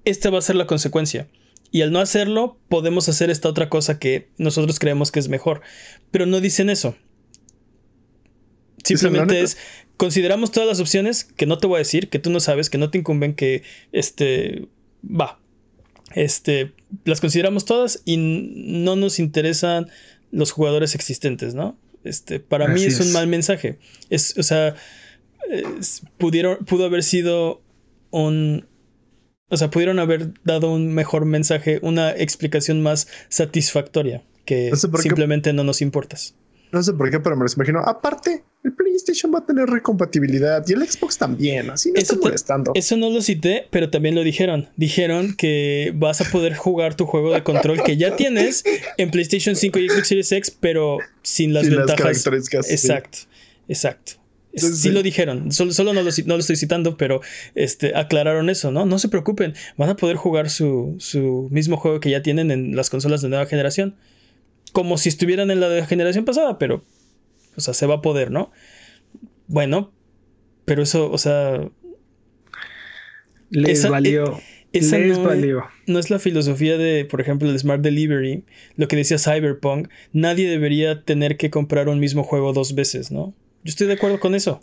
[0.06, 1.28] esta va a ser la consecuencia.
[1.74, 5.62] Y al no hacerlo, podemos hacer esta otra cosa que nosotros creemos que es mejor.
[6.12, 6.96] Pero no dicen eso.
[8.84, 9.58] Simplemente es,
[9.98, 12.78] consideramos todas las opciones que no te voy a decir, que tú no sabes, que
[12.78, 14.68] no te incumben, que este,
[15.04, 15.40] va.
[16.14, 16.74] Este,
[17.06, 19.88] las consideramos todas y no nos interesan
[20.30, 21.76] los jugadores existentes, ¿no?
[22.04, 23.80] Este, para mí es, un mal mensaje.
[24.12, 24.76] Es, o sea,
[26.20, 27.64] pudieron, pudo haber sido
[28.12, 28.68] un,
[29.54, 34.88] o sea, pudieron haber dado un mejor mensaje, una explicación más satisfactoria que No sé
[34.90, 36.36] por qué- simplemente no nos importas.
[36.72, 37.82] No sé por qué, pero me los imagino.
[37.82, 41.70] Aparte, el PlayStation va a tener recompatibilidad y el Xbox también.
[41.70, 42.72] Así no Eso está te- molestando.
[42.74, 44.70] Eso no lo cité, pero también lo dijeron.
[44.76, 48.64] Dijeron que vas a poder jugar tu juego de control que ya tienes
[48.98, 52.02] en PlayStation 5 y Xbox Series X, pero sin las Sin las ventajas.
[52.24, 52.74] características, sí.
[53.68, 54.14] exacto,
[54.56, 57.22] Sí, lo dijeron, solo, solo no, lo, ci- no lo estoy citando, pero
[57.56, 58.86] este, aclararon eso, ¿no?
[58.86, 62.76] No se preocupen, van a poder jugar su, su mismo juego que ya tienen en
[62.76, 63.96] las consolas de nueva generación,
[64.72, 66.84] como si estuvieran en la de la generación pasada, pero,
[67.56, 68.52] o sea, se va a poder, ¿no?
[69.48, 69.92] Bueno,
[70.66, 71.70] pero eso, o sea,
[73.50, 74.40] Les Esa- valió.
[74.72, 75.64] esa les no es- valió.
[75.88, 78.44] no es la filosofía de, por ejemplo, el Smart Delivery,
[78.78, 83.34] lo que decía Cyberpunk, nadie debería tener que comprar un mismo juego dos veces, ¿no?
[83.64, 84.62] Yo estoy de acuerdo con eso.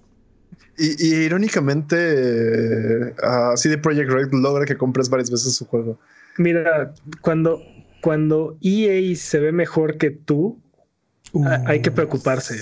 [0.78, 5.98] Y, y irónicamente, eh, ah, CD Projekt Red logra que compres varias veces su juego.
[6.38, 7.62] Mira, cuando,
[8.00, 10.58] cuando EA se ve mejor que tú,
[11.44, 12.56] a- hay que preocuparse.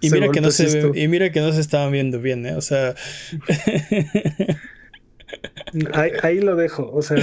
[0.00, 2.46] Y Ese mira que no se ve- y mira que no se estaban viendo bien,
[2.46, 2.54] ¿eh?
[2.54, 2.94] O sea,
[5.92, 6.90] Ahí, ahí lo dejo.
[6.92, 7.18] O sea,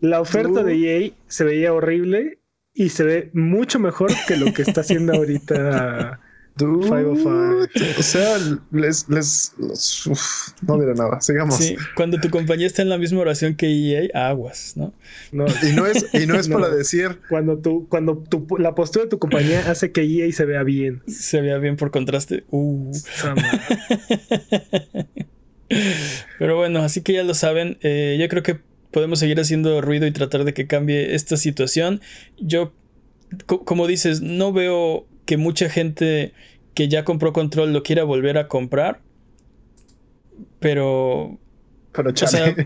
[0.00, 2.38] la oferta de EA se veía horrible
[2.78, 6.20] y se ve mucho mejor que lo que está haciendo ahorita.
[6.58, 7.68] Dude, 505.
[8.00, 8.36] O sea,
[8.72, 11.20] les, les, los- uf, no diré nada.
[11.20, 11.56] Sigamos.
[11.56, 14.92] sí, cuando tu compañía está en la misma oración que EA, aguas, ¿no?
[15.30, 16.58] No, Y no es, y no es No.
[16.58, 20.46] para decir, cuando tú, cuando tu, la postura de tu compañía hace que EA se
[20.46, 21.00] vea bien.
[21.06, 22.42] Se veía bien por contraste.
[22.50, 22.90] Uh.
[26.38, 27.78] Pero bueno, así que ya lo saben.
[27.82, 28.58] eh, yo creo que
[28.90, 32.00] podemos seguir haciendo ruido y tratar de que cambie esta situación.
[32.38, 32.74] Yo,
[33.46, 36.34] co- como dices, no veo que mucha gente
[36.74, 39.02] que ya compró control lo quiera volver a comprar.
[40.58, 41.38] Pero,
[41.92, 42.60] pero o sea,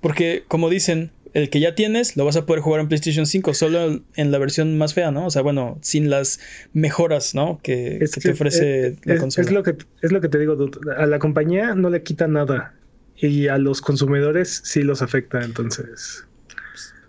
[0.00, 3.54] porque como dicen, el que ya tienes lo vas a poder jugar en PlayStation 5
[3.54, 5.26] solo en la versión más fea, ¿no?
[5.26, 6.40] O sea, bueno, sin las
[6.72, 7.60] mejoras, ¿no?
[7.62, 9.46] Que, que que te ofrece es, la consola.
[9.46, 10.78] es lo que, es lo que te digo, dude.
[10.96, 12.74] A la compañía no le quita nada.
[13.20, 15.42] Y a los consumidores sí los afecta.
[15.44, 16.24] Entonces,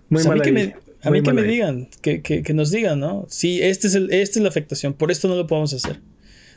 [0.10, 2.42] muy Pues a mí mal que ahí, me, a mí que me digan, que, que-
[2.44, 3.26] que nos digan, ¿no?
[3.30, 6.00] Sí, este es el, esta es la afectación, por esto no lo podemos hacer.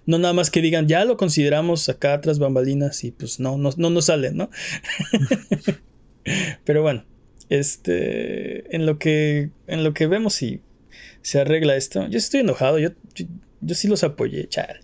[0.04, 3.70] No nada más que digan, ya lo consideramos acá tras bambalinas y pues no, no,
[3.76, 4.50] no nos sale, ¿no?
[6.64, 7.04] Pero bueno,
[7.48, 10.60] este, en lo que, en lo que vemos si
[11.22, 13.26] se arregla esto, yo estoy enojado, yo, yo,
[13.60, 14.80] yo sí los apoyé, chal.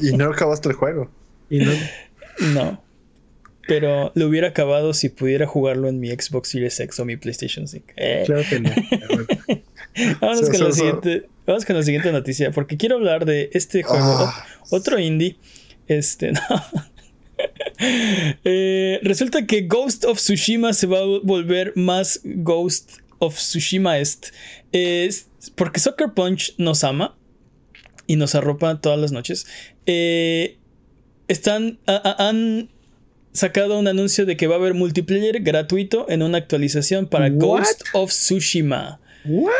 [0.00, 1.10] Y, y no acabaste el juego.
[1.50, 1.72] Y no,
[2.54, 2.82] No.
[3.68, 7.68] Pero lo hubiera acabado si pudiera jugarlo en mi Xbox Series X o mi PlayStation
[7.68, 7.86] 5.
[7.96, 8.22] Eh.
[8.26, 8.70] claro que no.
[9.94, 10.14] Sí,
[10.50, 14.46] con la siguiente, vamos con la siguiente noticia, porque quiero hablar de este juego, Ah.
[14.62, 15.36] ot- otro indie.
[15.86, 16.40] Este, no.
[18.44, 24.28] Eh, resulta que Ghost of Tsushima se va a volver más Ghost of Tsushima est.
[24.72, 27.16] Es porque Soccer Punch nos ama
[28.06, 29.46] y nos arropa todas las noches.
[29.86, 30.56] Eh,
[31.28, 32.70] están, a- a- han
[33.32, 37.34] sacado un anuncio de que va a haber multiplayer gratuito en una actualización para What?
[37.38, 39.00] Ghost of Tsushima.
[39.24, 39.52] ¿What?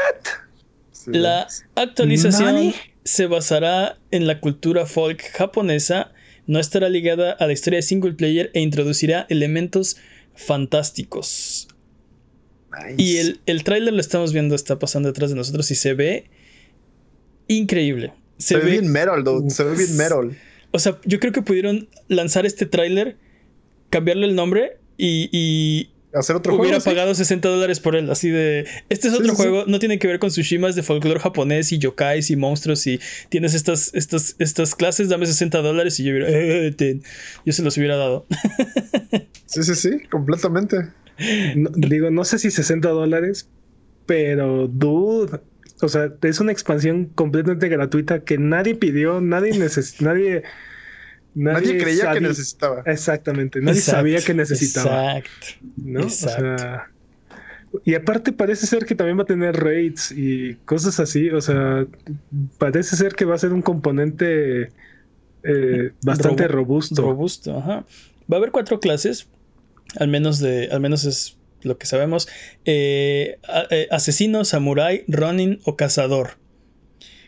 [1.07, 2.75] La actualización ¿Nani?
[3.05, 6.13] se basará en la cultura folk japonesa,
[6.47, 9.97] no estará ligada a la historia de single player e introducirá elementos
[10.35, 11.69] fantásticos.
[12.73, 12.95] Nice.
[13.03, 16.31] Y el, el tráiler lo estamos viendo, está pasando detrás de nosotros y se ve
[17.49, 18.13] increíble.
[18.39, 19.51] Se Se ve ve, bien metal, dude.
[19.51, 20.37] Se ve bien metal.
[20.71, 23.17] o sea, yo creo que pudieron lanzar este tráiler,
[23.93, 26.81] cambiarle el nombre y, y Hacer otro hubiera juego.
[26.81, 26.91] sí.
[26.91, 28.11] pagado 60 dólares por él.
[28.11, 28.67] Así de.
[28.91, 29.37] Este es otro sí, sí.
[29.37, 32.87] juego, no tiene que ver con Tsushima, es de folclore japonés y yokais y monstruos.
[32.87, 33.01] Y
[33.31, 36.29] tienes estas, estas, estas clases, dame 60 dólares y yo hubiera.
[36.29, 37.03] "Eh, ten".
[37.47, 38.27] Yo se los hubiera dado.
[39.47, 40.77] Sí, sí, sí, completamente.
[41.57, 43.49] No- digo, no sé si 60 dólares,
[44.07, 45.41] pero dude.
[45.83, 50.43] O sea, es una expansión completamente gratuita que nadie pidió, nadie neces nadie,
[51.35, 52.83] Nadie, creía que necesitaba.
[52.87, 55.17] Exactamente, nadie Exacto, sabía que necesitaba.
[55.19, 55.47] Exacto.
[55.77, 56.01] ¿no?
[56.01, 56.59] O Exacto.
[56.59, 56.89] sea,
[57.85, 61.31] y aparte parece ser que también va a tener raids y cosas así.
[61.31, 61.87] O sea,
[62.59, 64.69] parece ser que va a ser un componente
[65.43, 67.03] eh, bastante Robu- robusto.
[67.03, 67.87] Robusto, ajá.
[68.31, 69.29] Va a haber cuatro clases.
[69.97, 70.69] Al menos de.
[70.71, 72.29] Al menos es lo que sabemos.
[72.67, 76.37] Eh, a- eh, asesino, samurái, ronin o cazador.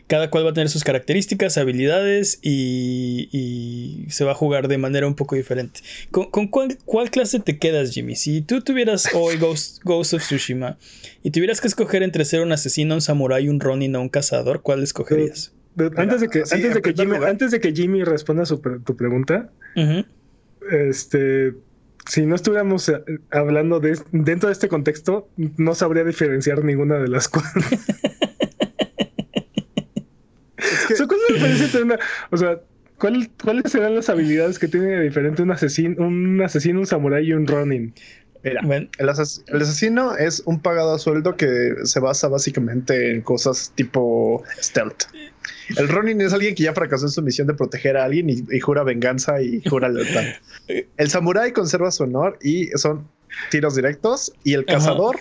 [0.07, 4.77] Cada cual va a tener sus características, habilidades y, y se va a jugar de
[4.77, 5.79] manera un poco diferente.
[6.11, 8.15] ¿Con, con cuál, cuál clase te quedas, Jimmy?
[8.15, 10.77] Si tú tuvieras hoy Ghost, Ghost of Tsushima
[11.23, 14.61] y tuvieras que escoger entre ser un asesino, un samurái, un ronin o un cazador,
[14.61, 15.53] ¿cuál escogerías?
[15.97, 18.95] Antes de que, Sí, antes, de que Jimmy, antes de que Jimmy responda su tu
[18.95, 19.49] pregunta,
[20.71, 21.53] este,
[22.07, 25.27] si no estuviéramos eh, hablando de dentro de este contexto,
[25.57, 27.61] no sabría diferenciar ninguna de las cuatro.
[30.85, 31.99] O sea, ¿cuál es la diferencia entre una,
[32.31, 32.59] o sea,
[32.97, 37.27] ¿cuál- ¿cuáles serán las habilidades que tiene de diferente un asesino, un asesino, un samurái
[37.27, 37.93] y un ronin?
[38.43, 43.11] Mira, Bueno, el, ases- el asesino es un pagado a sueldo que se basa básicamente
[43.15, 45.05] en cosas tipo stealth.
[45.77, 48.43] El Ronin es alguien que ya fracasó en su misión de proteger a alguien y,
[48.51, 50.25] y jura venganza y jura lealtad.
[50.97, 53.07] El samurái conserva su honor y son
[53.49, 54.77] tiros directos y el Ajá.
[54.77, 55.19] cazador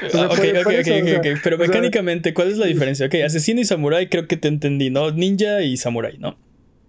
[0.00, 0.08] caza.
[0.10, 1.40] sea, ok, por- ok, por ok, eso, ok, o sea, ok.
[1.42, 3.06] Pero o sea- mecánicamente, ¿cuál es la diferencia?
[3.06, 5.10] Ok, asesino y samurái creo que te entendí, ¿no?
[5.10, 6.36] Ninja y samurái, ¿no?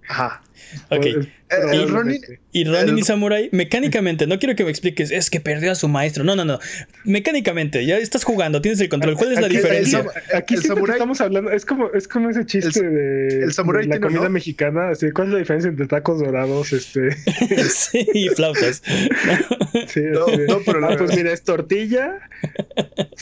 [0.08, 0.42] Ajá.
[0.90, 1.06] Ok.
[1.06, 1.30] El,
[1.72, 2.20] el Ronin,
[2.52, 5.88] Y Ronin y Samurai, mecánicamente, no quiero que me expliques, es que perdió a su
[5.88, 6.24] maestro.
[6.24, 6.58] No, no, no.
[7.04, 9.16] Mecánicamente, ya estás jugando, tienes el control.
[9.16, 10.00] ¿Cuál es la Aquí- diferencia?
[10.32, 13.84] el- Aquí samurái- estamos hablando, es como, es como ese chiste El- de, el samurái
[13.84, 14.90] de la tiene comida mexicana.
[14.90, 16.74] Así, ¿Cuál es la diferencia entre tacos dorados?
[16.74, 17.12] Este,
[17.70, 18.82] sí, y flautas.
[19.88, 22.20] sí, No, de, no, pero ah, la- pues mira, es tortilla,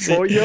[0.08, 0.44] pollo,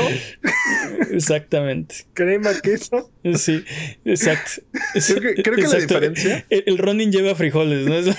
[1.12, 1.97] Exactamente.
[2.14, 3.11] crema, queso.
[3.34, 3.64] Sí,
[4.05, 4.62] exacto.
[4.94, 7.94] Creo que- creo que la diferencia- El, el Ronin lleva frijoles, ¿no?
[7.94, 8.16] Es-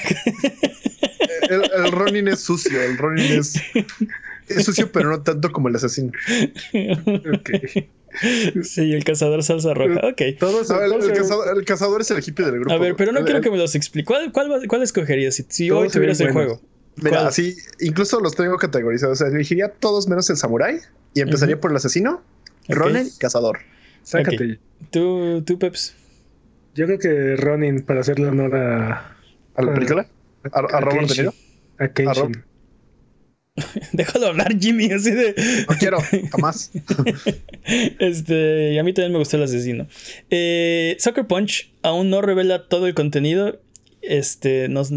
[1.50, 2.82] el, el Ronin es sucio.
[2.82, 3.56] El Ronin es,
[4.48, 6.12] es sucio, pero no tanto como el asesino.
[7.34, 7.50] Ok.
[8.64, 10.00] Sí, el cazador salsa roja.
[10.08, 10.22] Ok.
[10.40, 12.74] Todos, No, el, cazador, el cazador es el hippie del grupo.
[12.74, 14.06] A ver, pero no quiero que me los explique.
[14.06, 16.54] ¿Cuál, cuál, escogerías si, hoy tuvieras el buenos.
[16.58, 16.68] juego?
[16.98, 17.28] Mira, ¿Cuál?
[17.28, 19.22] así, incluso los tengo categorizados.
[19.22, 20.80] O sea, elegiría todos menos el samurái
[21.14, 22.24] y empezaría por el asesino,
[22.70, 22.76] Ok.
[22.76, 23.60] Ronin y cazador.
[24.04, 24.60] Sácate.
[24.90, 25.94] ¿Tú, tú, Peps?
[26.78, 29.18] Yo creo que Ronin, para hacerle honor a,
[29.56, 30.08] ¿A la película?
[30.52, 31.16] ¿A, a a Robert De.
[31.16, 31.34] Niro?
[31.80, 32.34] A Kenshin.
[32.34, 32.44] Rob.
[33.94, 35.34] Déjalo hablar, Jimmy, así de...
[35.68, 35.98] No quiero,
[36.32, 36.72] jamás.
[38.00, 39.88] Este, y a mí también me gustó el asesino.
[40.30, 43.60] Eh, Sucker Punch aún no revela todo el contenido.
[44.04, 44.92] Este, nos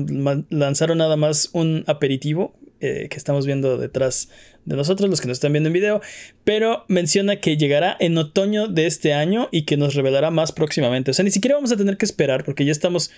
[0.51, 4.28] lanzaron nada más un aperitivo eh, que estamos viendo detrás
[4.64, 6.01] de nosotros, los que nos están viendo en video.
[6.45, 11.11] Pero menciona que llegará en otoño de este año y que nos revelará más próximamente.
[11.11, 13.11] O sea, ni siquiera vamos a tener que esperar porque ya estamos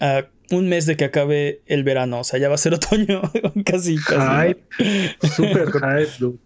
[0.00, 2.20] a un mes de que acabe el verano.
[2.20, 3.22] O sea, ya va a ser otoño
[3.64, 3.96] casi.
[3.96, 4.42] casi ¿no?
[4.42, 5.26] Hype.
[5.36, 6.38] Super hype, dude.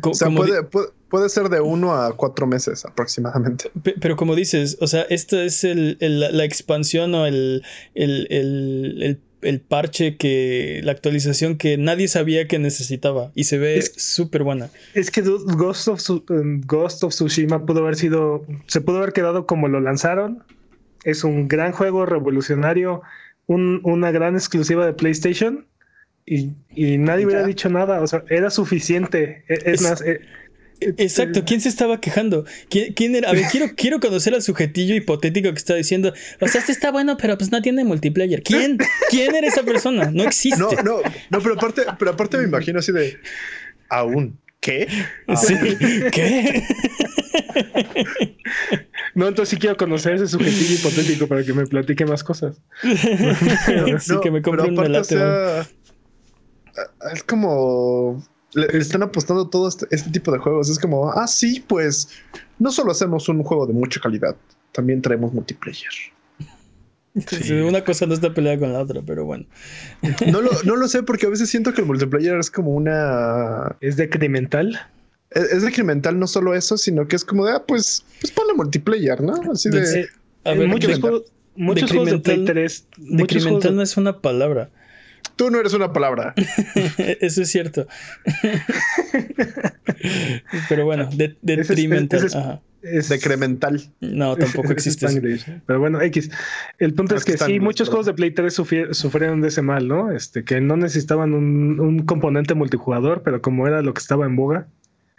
[0.00, 3.70] Co- O sea, puede, puede, puede ser de uno a cuatro meses aproximadamente.
[3.82, 7.62] Pe- Pero como dices, o sea, esta es el, el- la, la expansión o el,
[7.94, 8.26] el,
[9.42, 14.42] el- parche que, la actualización que nadie sabía que necesitaba y se ve Es- súper
[14.42, 14.70] buena.
[14.94, 19.46] Es que Ghost of, um, Ghost of Tsushima pudo haber sido, se pudo haber quedado
[19.46, 20.42] como lo lanzaron.
[21.04, 23.02] Es un gran juego revolucionario,
[23.46, 25.66] un- una gran exclusiva de PlayStation
[26.24, 28.00] y, y nadie hubiera dicho nada.
[28.00, 29.44] O sea, era suficiente.
[29.48, 30.20] E- Es, Es- más, eh,
[30.98, 32.44] Exacto, ¿quién se estaba quejando?
[32.68, 33.30] ¿Quién, quién era?
[33.30, 36.90] A ver, quiero, quiero conocer al sujetillo hipotético que está diciendo, o sea, este está
[36.90, 38.42] bueno, pero pues no tiene multiplayer.
[38.42, 38.78] ¿Quién?
[39.10, 40.10] ¿Quién era esa persona?
[40.10, 40.58] No existe.
[40.58, 43.18] No, no, no, pero aparte, pero aparte me imagino así de
[43.88, 44.38] aún.
[44.60, 44.86] ¿Qué?
[45.36, 45.56] Sí.
[46.12, 46.62] ¿Qué?
[49.14, 52.60] No, entonces sí quiero conocer ese sujetillo hipotético para que me platique más cosas.
[52.82, 55.16] sí, que me compre un melate.
[55.16, 55.66] o sea,
[57.12, 58.24] es como
[58.54, 60.68] le, le están apostando todo este, este tipo de juegos.
[60.70, 62.08] Es como, ah, sí, pues
[62.58, 64.36] no solo hacemos un juego de mucha calidad,
[64.72, 65.90] también traemos multiplayer.
[67.28, 69.44] Sí, Una cosa no está peleada con la otra, pero bueno.
[70.30, 73.76] No lo, no lo sé porque a veces siento que el multiplayer es como una
[73.82, 74.80] Es decremental.
[75.30, 78.54] es, es decremental no solo eso, sino que es como de, ah, pues, pues ponle
[78.54, 79.34] multiplayer, ¿no?
[79.52, 80.08] Así de.
[80.44, 81.24] A ver, muchos juegos,
[81.54, 82.86] muchos juegos de Play Decremental- 3.
[82.98, 84.70] Muchos juegos de- no es una palabra.
[85.36, 86.32] Tú no eres una palabra.
[87.20, 87.86] Eso es cierto.
[90.68, 92.18] Pero bueno, de- Ese es- detrimental.
[92.18, 92.60] ese es- ajá.
[92.82, 93.80] es- Decremental.
[94.00, 95.06] No, tampoco existe.
[95.66, 96.30] Pero bueno, X.
[96.78, 99.86] El punto es que sí, muchos juegos de Play 3 sufri- sufrieron de ese mal,
[99.88, 100.10] ¿no?
[100.12, 104.36] Este, que no necesitaban un, un componente multijugador, pero como era lo que estaba en
[104.36, 104.66] boga,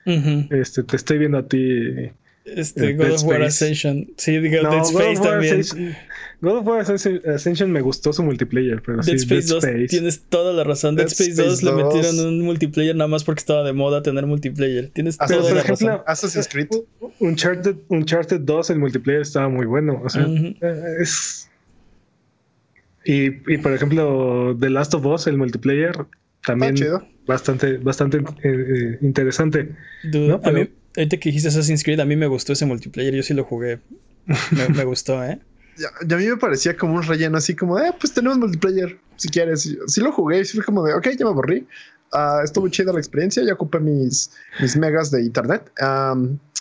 [0.06, 2.12] este, te estoy viendo a ti.
[2.46, 3.64] Este, Eh, God Dead of War Space.
[3.66, 4.08] Ascension.
[4.18, 5.60] Sí, digo, No, Dead God of Space War también.
[5.62, 5.96] Ascension-
[6.44, 9.88] God of War Ascension, me gustó su multiplayer, pero Dead sí, Space 2, Space.
[9.88, 10.96] tienes toda la razón.
[10.96, 11.96] Dead, Dead Space, Space 2 le 2.
[11.96, 14.90] metieron un multiplayer nada más porque estaba de moda tener multiplayer.
[14.94, 16.04] Tienes Ah, toda pero, la por ejemplo, razón.
[16.06, 16.68] Assassin's Creed.
[17.20, 20.02] Uncharted, Uncharted 2, el multiplayer estaba muy bueno.
[20.04, 20.48] O sea, Ujú.
[20.62, 21.50] eh, es.
[23.06, 25.94] Y, y por ejemplo, The Last of Us, el multiplayer,
[26.46, 27.08] también Está chido.
[27.26, 29.76] bastante, bastante eh, eh, interesante.
[30.04, 32.66] Dude, No, a pero- mí, ahorita que dijiste Assassin's Creed, a mí me gustó ese
[32.66, 33.14] multiplayer.
[33.16, 33.80] Yo sí lo jugué.
[34.52, 35.40] Me, me gustó, ¿eh?
[36.02, 39.66] A mí me parecía como un relleno así como, eh, pues tenemos multiplayer, si quieres.
[39.66, 41.68] Y Sí lo jugué y sí fue como de, ok, ya me aburrí.
[42.12, 45.72] Ah, estuvo chida la experiencia, ya ocupé mis, mis megas de internet.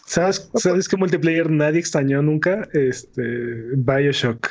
[0.06, 2.68] ¿Sabes, ¿Sabes qué multiplayer nadie extrañó nunca?
[2.72, 3.22] Este
[3.76, 4.48] Bioshock.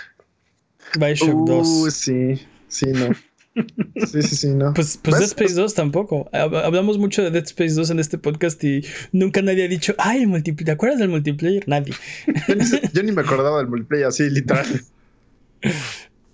[0.98, 1.94] Bioshock uh, 2.
[1.94, 2.48] sí.
[2.68, 3.10] Sí, no.
[3.54, 4.74] Sí, sí, sí, no.
[4.74, 6.30] Pues, pues Dead Space 2 tampoco.
[6.32, 10.22] Hablamos mucho de Dead Space 2 en este podcast y nunca nadie ha dicho, ay,
[10.22, 10.66] el multiplayer.
[10.66, 11.68] ¿Te acuerdas del multiplayer?
[11.68, 11.94] Nadie.
[12.94, 14.66] Yo ni, me acordaba del multiplayer así, literal.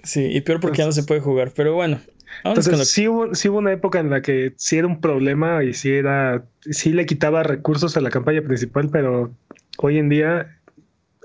[0.04, 1.52] Sí, y peor porque ya no se puede jugar.
[1.56, 2.00] Pero bueno.
[2.44, 5.74] Entonces, sí, hubo, sí hubo una época en la que sí era un problema y
[5.74, 9.34] sí era, sí le quitaba recursos a la campaña principal, pero
[9.78, 10.60] hoy en día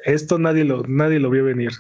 [0.05, 1.73] esto nadie lo, nadie lo vio venir.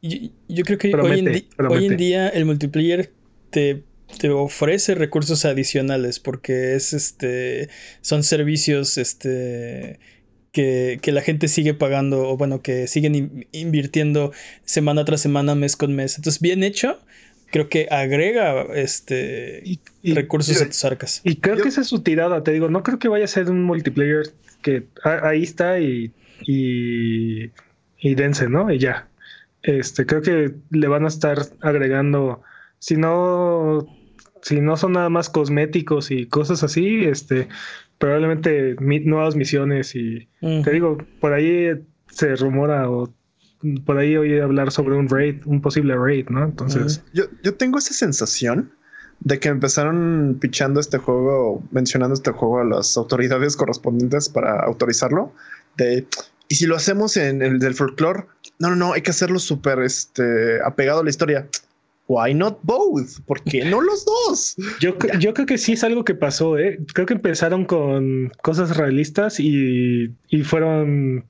[0.00, 1.28] Yo, creo que hoy, en
[1.68, 3.10] hoy, en día el multiplayer
[3.50, 3.82] te,
[4.18, 7.68] te, ofrece recursos adicionales porque es este
[8.00, 9.98] son servicios este
[10.52, 14.32] que, que, la gente sigue pagando o bueno que siguen invirtiendo
[14.64, 16.16] semana tras semana mes con mes.
[16.16, 16.98] Entonces bien hecho
[17.50, 21.20] creo que agrega este recursos a tus arcas.
[21.24, 23.50] y creo que esa es su tirada te digo no creo que vaya a ser
[23.50, 24.32] un multiplayer
[24.62, 26.12] que ahí está y
[26.46, 27.50] y,
[27.98, 29.08] y dense no y ya.
[29.62, 32.42] Este creo que le van a estar agregando
[32.78, 33.86] si no,
[34.42, 37.48] si no son nada más cosméticos y cosas así, este,
[37.98, 41.70] probablemente nuevas misiones y te digo, por ahí
[42.10, 43.12] se rumora o
[43.84, 46.44] por ahí oí hablar sobre un raid, un posible raid, ¿no?
[46.44, 47.02] Entonces.
[47.12, 48.70] yo, yo tengo esa sensación
[49.20, 55.32] de que empezaron pichando este juego, mencionando este juego a las autoridades correspondientes para autorizarlo.
[55.76, 56.06] De,
[56.48, 58.26] y si lo hacemos en el del folclore,
[58.58, 61.48] no, no, no, hay que hacerlo súper este, apegado a la historia
[62.08, 63.20] why not both?
[63.26, 64.56] ¿Por qué no los dos?
[64.80, 66.80] Yo, yo creo que sí es algo que pasó, ¿eh?
[66.94, 71.26] Creo que empezaron con cosas realistas y, y fueron,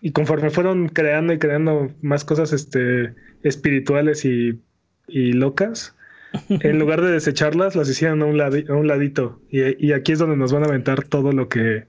[0.00, 4.60] y conforme fueron creando y creando más cosas este, espirituales y,
[5.08, 5.94] y locas,
[6.48, 9.40] en lugar de desecharlas, las hicieron a un, a un ladito.
[9.50, 11.86] Y, y aquí es donde nos van a aventar todo lo que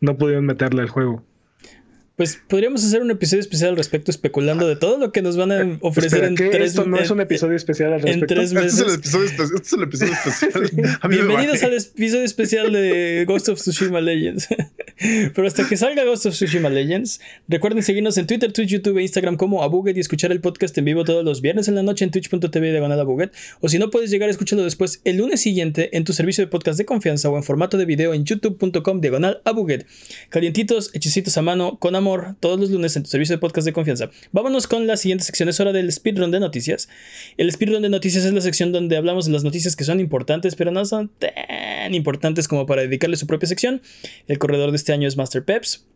[0.00, 1.24] no pudieron meterle al juego.
[2.16, 5.50] Pues podríamos hacer un episodio especial al respecto, especulando de todo lo que nos van
[5.50, 8.34] a ofrecer en tres Esto no es un episodio especial al respecto.
[8.34, 8.80] En tres meses.
[8.80, 10.70] Este es el episodio, este es el episodio especial.
[11.08, 14.46] Bienvenidos al episodio especial de Ghost of Tsushima Legends.
[15.34, 19.02] Pero hasta que salga Ghost of Tsushima Legends, recuerden seguirnos en Twitter, Twitch, YouTube e
[19.02, 22.04] Instagram como Abuget y escuchar el podcast en vivo todos los viernes en la noche
[22.04, 23.32] en twitch.tv diagonal Abuget.
[23.60, 26.50] O si no puedes llegar a escucharlo después el lunes siguiente en tu servicio de
[26.50, 29.86] podcast de confianza o en formato de video en youtube.com diagonal Abuget.
[30.28, 33.72] Calientitos, hechicitos a mano, con amor, todos los lunes en tu servicio de podcast de
[33.72, 34.10] confianza.
[34.32, 36.88] Vámonos con la siguiente sección, es hora del speedrun de noticias.
[37.36, 40.56] El speedrun de noticias es la sección donde hablamos de las noticias que son importantes,
[40.56, 43.82] pero no son tan importantes como para dedicarle su propia sección.
[44.28, 45.86] El corredor de este año es Master Peps.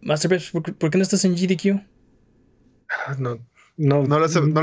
[0.00, 1.80] Master Peps, ¿por, qué no estás en GDQ?
[3.06, 3.38] Ah, no,
[3.76, 4.62] no, no, no, siempre,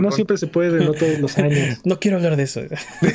[0.00, 1.80] no, siempre, se puede, no todos los años.
[1.84, 2.60] no quiero hablar de eso.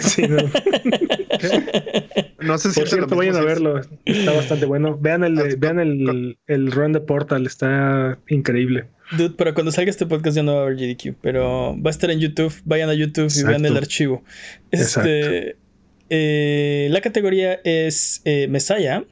[0.02, 0.24] sí,
[2.50, 2.58] no.
[2.58, 3.80] sé si Por cierto, vayan a verlo.
[4.06, 4.98] Está bastante bueno.
[5.00, 8.88] Vean el, ah, vean el, el run de Portal, está increíble.
[9.18, 11.92] Dude, pero cuando salga este podcast ya no va a haber GDQ, pero va a
[11.92, 12.54] estar en YouTube.
[12.66, 14.24] Vayan a YouTube y vean el archivo.
[14.72, 15.58] Este,
[16.10, 19.04] eh, la categoría es eh, Messiah.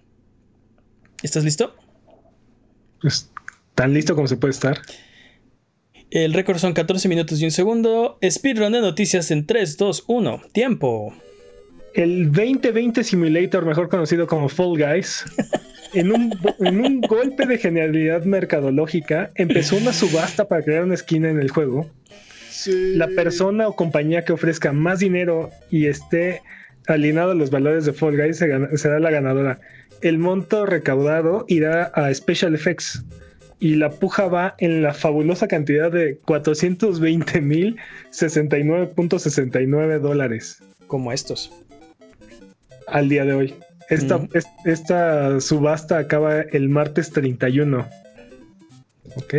[1.24, 1.76] ¿Estás listo?
[3.02, 3.32] Pues,
[3.74, 4.82] tan listo como se puede estar.
[6.12, 8.20] El récord son 14 minutos y un segundo.
[8.28, 10.42] Speedrun de noticias en 3, 2, 1.
[10.52, 11.14] Tiempo.
[11.98, 15.26] El 2020 Simulator, mejor conocido como Fall Guys,
[15.96, 21.28] en un, en un golpe de genialidad mercadológica, empezó una subasta para crear una esquina
[21.28, 21.90] en el juego.
[22.68, 26.44] La persona o compañía que ofrezca más dinero y esté
[26.86, 28.38] alineado a los valores de Fall Guys
[28.76, 29.60] será la ganadora.
[30.02, 33.06] El monto recaudado irá a Special Effects
[33.60, 37.78] y la puja va en la fabulosa cantidad de 420 mil
[38.12, 40.62] 69.69 dólares.
[40.86, 41.52] Como estos.
[42.88, 43.56] Al día de hoy.
[43.90, 44.28] Esta,
[44.66, 47.88] esta subasta acaba el martes 31.
[49.16, 49.34] Ok.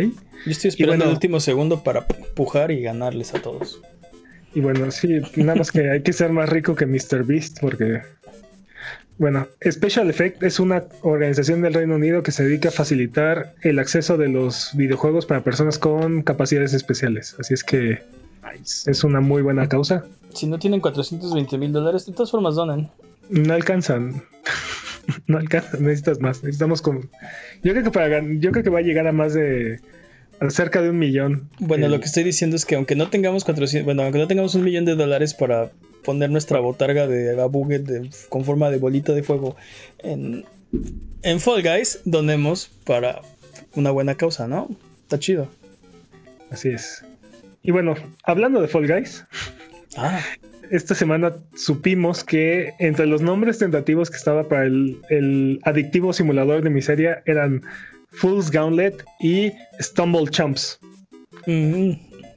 [0.45, 3.81] Yo estoy esperando el último segundo para pujar y ganarles a todos.
[4.55, 7.23] Y bueno, sí, nada más que hay que ser más rico que Mr.
[7.23, 8.01] Beast porque
[9.19, 13.77] bueno, Special Effect es una organización del Reino Unido que se dedica a facilitar el
[13.77, 17.35] acceso de los videojuegos para personas con capacidades especiales.
[17.37, 18.01] Así es que
[18.85, 20.05] es una muy buena causa.
[20.33, 22.89] Si no tienen 420 mil dólares, de todas formas donan.
[23.29, 24.23] No alcanzan.
[25.27, 26.43] no alcanzan, necesitas más.
[26.43, 27.01] Necesitamos como.
[27.63, 29.79] Yo creo que para yo creo que va a llegar a más de
[30.49, 31.49] cerca de un millón.
[31.59, 34.55] Bueno, lo que estoy diciendo es que aunque no tengamos 400, bueno, aunque no tengamos
[34.55, 35.71] un millón de dólares para
[36.03, 37.85] poner nuestra botarga de Abuget
[38.29, 39.57] con forma de bolita de fuego
[39.99, 40.45] en,
[41.23, 43.21] en Fall Guys, donemos para
[43.75, 44.69] una buena causa, ¿no?
[45.03, 45.49] Está chido.
[46.49, 47.03] Así es.
[47.61, 49.25] Y bueno, hablando de Fall Guys,
[49.97, 50.21] ah.
[50.71, 56.63] Esta semana supimos que entre los nombres tentativos que estaba para el, el adictivo simulador
[56.63, 57.61] de miseria eran
[58.11, 60.79] Fool's Gauntlet y Stumble Chumps.
[61.45, 61.91] Mm,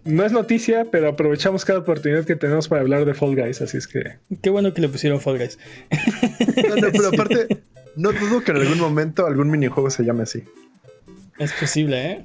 [0.04, 3.76] no es noticia, pero aprovechamos cada oportunidad que tenemos para hablar de Fall Guys, así
[3.76, 4.18] es que.
[4.42, 5.58] Qué bueno que le pusieron Fall Guys.
[6.68, 7.62] No, no, pero aparte,
[7.96, 10.42] no dudo que en algún momento algún minijuego se llame así.
[11.38, 12.24] Es posible, ¿eh?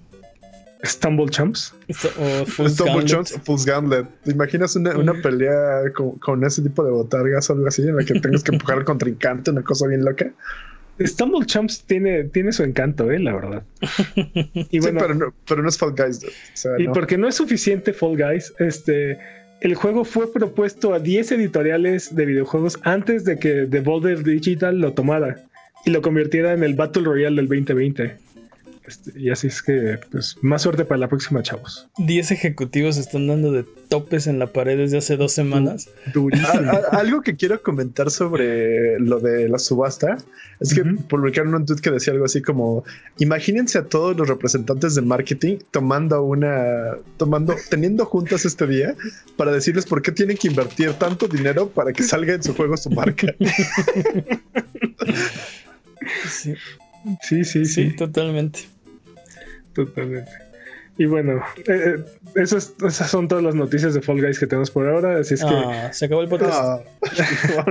[0.83, 1.73] Stumble Chumps.
[2.19, 3.07] O Fool's Stumble Gauntlet.
[3.07, 4.07] Chunks, Fool's Gauntlet.
[4.23, 7.95] ¿Te imaginas una, una pelea con, con ese tipo de botargas o algo así en
[7.95, 10.31] la que tengas que empujar al contrincante, una cosa bien loca?
[10.99, 13.63] Stumble Chumps tiene, tiene su encanto, eh, la verdad.
[14.69, 16.23] Y Sí, pero, no, pero no es Fall Guys.
[16.23, 16.93] O sea, y no.
[16.93, 19.17] porque no es suficiente Fall Guys, este.
[19.59, 24.93] El juego fue propuesto a 10 editoriales de videojuegos antes de que Devolver Digital lo
[24.93, 25.43] tomara
[25.83, 28.17] y lo convirtiera en el Battle Royale del 2020.
[28.87, 31.89] Este, y así es que, pues, más suerte para la próxima, chavos.
[31.97, 35.89] 10 ejecutivos están dando de topes en la pared desde hace dos semanas.
[36.13, 36.71] Durísimo.
[36.71, 40.17] A- a- algo que quiero comentar sobre lo de la subasta
[40.59, 42.83] es que publicaron un tweet que decía algo así como
[43.19, 48.95] imagínense a todos los representantes de marketing tomando una tomando teniendo juntas este día
[49.35, 52.75] para decirles por qué tienen que invertir tanto dinero para que salga en su juego
[52.77, 53.35] su marca.
[56.29, 56.53] Sí,
[57.21, 58.61] Sí, sí, sí, sí, totalmente.
[59.85, 60.31] Totalmente.
[60.99, 62.03] Y bueno, eh, eh,
[62.35, 62.73] esas
[63.09, 65.19] son todas las noticias de Fall Guys que tenemos por ahora.
[65.19, 66.53] Así es que, Ah, se acabó el podcast.
[66.53, 66.83] Ah,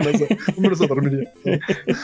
[0.57, 1.59] vámonos, a, dormir ya.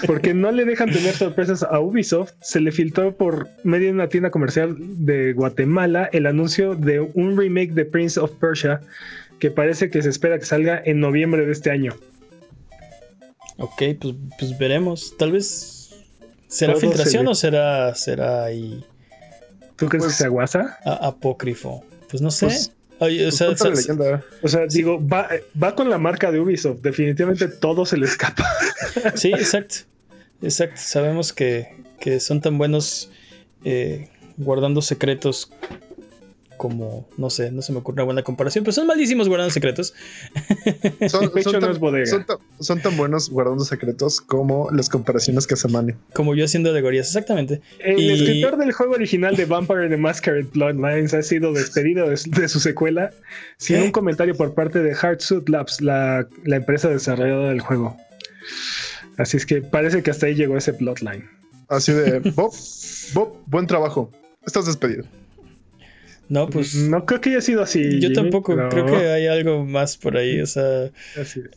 [0.06, 4.08] porque no le dejan tener sorpresas a Ubisoft, se le filtró por medio de una
[4.08, 8.80] tienda comercial de Guatemala el anuncio de un remake de Prince of Persia
[9.38, 11.94] que parece que se espera que salga en noviembre de este año.
[13.58, 15.14] Ok, pues, pues veremos.
[15.16, 16.04] Tal vez
[16.48, 18.84] será se filtración o será, será ahí
[19.82, 20.78] ¿Tú crees Pues- que se aguasa?
[20.84, 21.84] a- apócrifo.
[22.08, 22.46] Pues no sé.
[22.46, 24.22] Pues- o Pues sea.
[24.42, 25.28] O sea, digo, va,
[25.60, 26.82] va con la marca de Ubisoft.
[26.82, 28.46] Definitivamente todo se le escapa.
[29.16, 29.76] sí, exacto.
[30.40, 30.76] Exacto.
[30.80, 31.68] Sabemos que,
[31.98, 33.10] que son tan buenos
[33.64, 35.50] eh, guardando secretos
[36.62, 39.94] como, no sé, no se me ocurre una buena comparación, pero son malísimos guardando secretos.
[41.08, 41.28] Son,
[41.60, 42.06] tan, es bodega.
[42.06, 45.94] son tan- son tan buenos guardando secretos como las comparaciones que hace Manny.
[46.14, 47.60] Como yo haciendo alegorías, exactamente.
[47.80, 52.16] El Y- escritor del juego original de Vampire the Masquerade Bloodlines ha sido despedido de,
[52.26, 53.10] de su secuela
[53.56, 57.96] sin un comentario por parte de Hardsuit Labs, la, la empresa desarrolladora del juego.
[59.18, 61.28] Así es que parece que hasta ahí llegó ese Bloodline.
[61.68, 62.52] Así de Bob,
[63.14, 64.10] Bob, buen trabajo.
[64.46, 65.04] Estás despedido.
[66.32, 67.82] No, pues no creo que haya sido así.
[68.00, 70.88] yo Jimmy, tampoco, pero creo que hay algo más por ahí, o sea,
[71.20, 71.50] así es.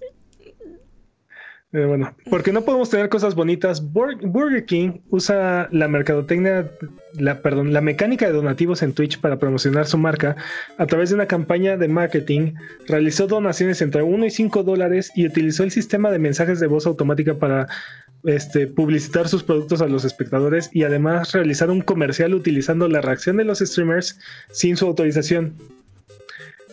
[1.71, 3.83] Eh, bueno, porque no podemos tener cosas bonitas.
[3.91, 6.69] Bur- Burger King usa la mercadotecnia,
[7.17, 10.37] la, perdón, la mecánica de donativos en Twitch para promocionar su marca.
[10.77, 12.53] A través de una campaña de marketing,
[12.87, 16.85] realizó donaciones entre 1 y 5 dólares y utilizó el sistema de mensajes de voz
[16.85, 17.67] automática para
[18.25, 23.37] este, publicitar sus productos a los espectadores y además realizar un comercial utilizando la reacción
[23.37, 24.19] de los streamers
[24.51, 25.53] sin su autorización.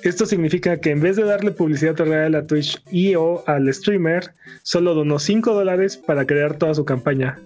[0.03, 4.33] Esto significa que en vez de darle publicidad real a Twitch y o al streamer,
[4.63, 7.39] solo donó 5 dólares para crear toda su campaña.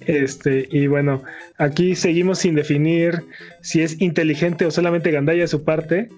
[0.00, 1.22] Este, y bueno,
[1.56, 3.22] aquí seguimos sin definir
[3.60, 6.08] si es inteligente o solamente gandalla de su parte.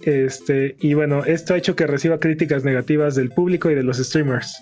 [0.00, 3.98] Este, y bueno, esto ha hecho que reciba críticas negativas del público y de los
[3.98, 4.60] streamers.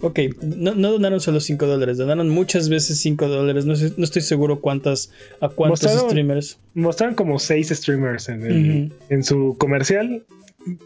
[0.00, 4.04] Ok, no, no donaron solo 5 dólares, donaron muchas veces 5 dólares, no, sé- no
[4.04, 6.58] estoy seguro cuántas, a cuántos Mostraron- streamers.
[6.74, 10.24] Mostraron como 6 streamers en, el- en su comercial.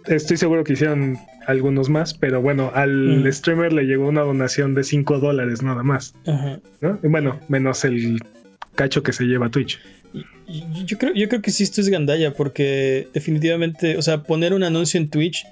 [0.07, 4.85] Estoy seguro que hicieron algunos más, pero bueno, al streamer le llegó una donación de
[4.85, 6.15] 5 dólares nada más.
[6.27, 6.61] Ajá.
[6.83, 6.99] ¿no?
[7.03, 8.19] Y Bueno, menos el
[8.75, 9.79] cacho que se lleva Twitch.
[10.85, 14.65] Yo creo, yo creo que sí esto es gandalla, porque definitivamente, o sea, poner un
[14.65, 15.47] anuncio en Twitch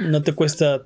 [0.00, 0.82] no te cuesta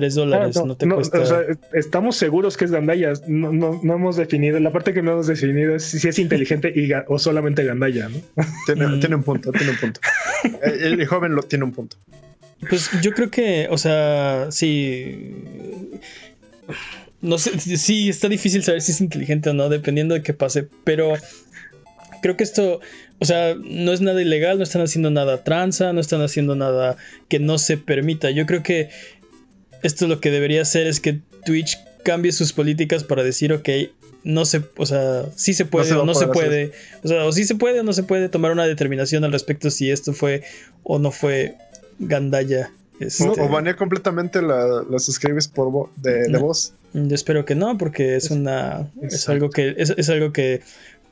[0.00, 1.20] 3 dólares, Ah, no, no, te no, cuesta...
[1.20, 1.40] o sea,
[1.72, 3.12] estamos seguros que es Gandaya.
[3.26, 4.58] No, no, no hemos definido.
[4.60, 8.18] La parte que no hemos definido es si es inteligente y o solamente Gandaya, ¿no?
[8.66, 9.00] Tiene, Mm.
[9.00, 10.00] tiene un punto, tiene un punto.
[10.62, 11.96] El, el joven lo tiene un punto.
[12.68, 15.34] Pues yo creo que, o sea, sí.
[17.20, 20.68] No sé, sí, está difícil saber si es inteligente o no, dependiendo de qué pase,
[20.84, 21.14] pero
[22.22, 22.80] creo que esto,
[23.18, 26.96] o sea, no es nada ilegal, no están haciendo nada tranza, no están haciendo nada
[27.28, 28.30] que no se permita.
[28.30, 28.90] Yo creo que
[29.82, 33.68] esto lo que debería hacer es que Twitch cambie sus políticas para decir, ok,
[34.24, 36.72] no se, o sea, sí se puede o no se puede,
[37.04, 39.70] o sea, o sí se puede o no se puede tomar una determinación al respecto
[39.70, 40.42] si esto fue
[40.82, 41.54] o no fue
[41.98, 42.70] gandalla.
[43.00, 46.40] Este, O, o banea completamente la- las escribes por vo- de, de No.
[46.40, 46.72] voz.
[46.92, 48.90] Yo espero que no, porque es una.
[49.02, 49.74] Es algo que.
[49.76, 50.62] Es, es algo que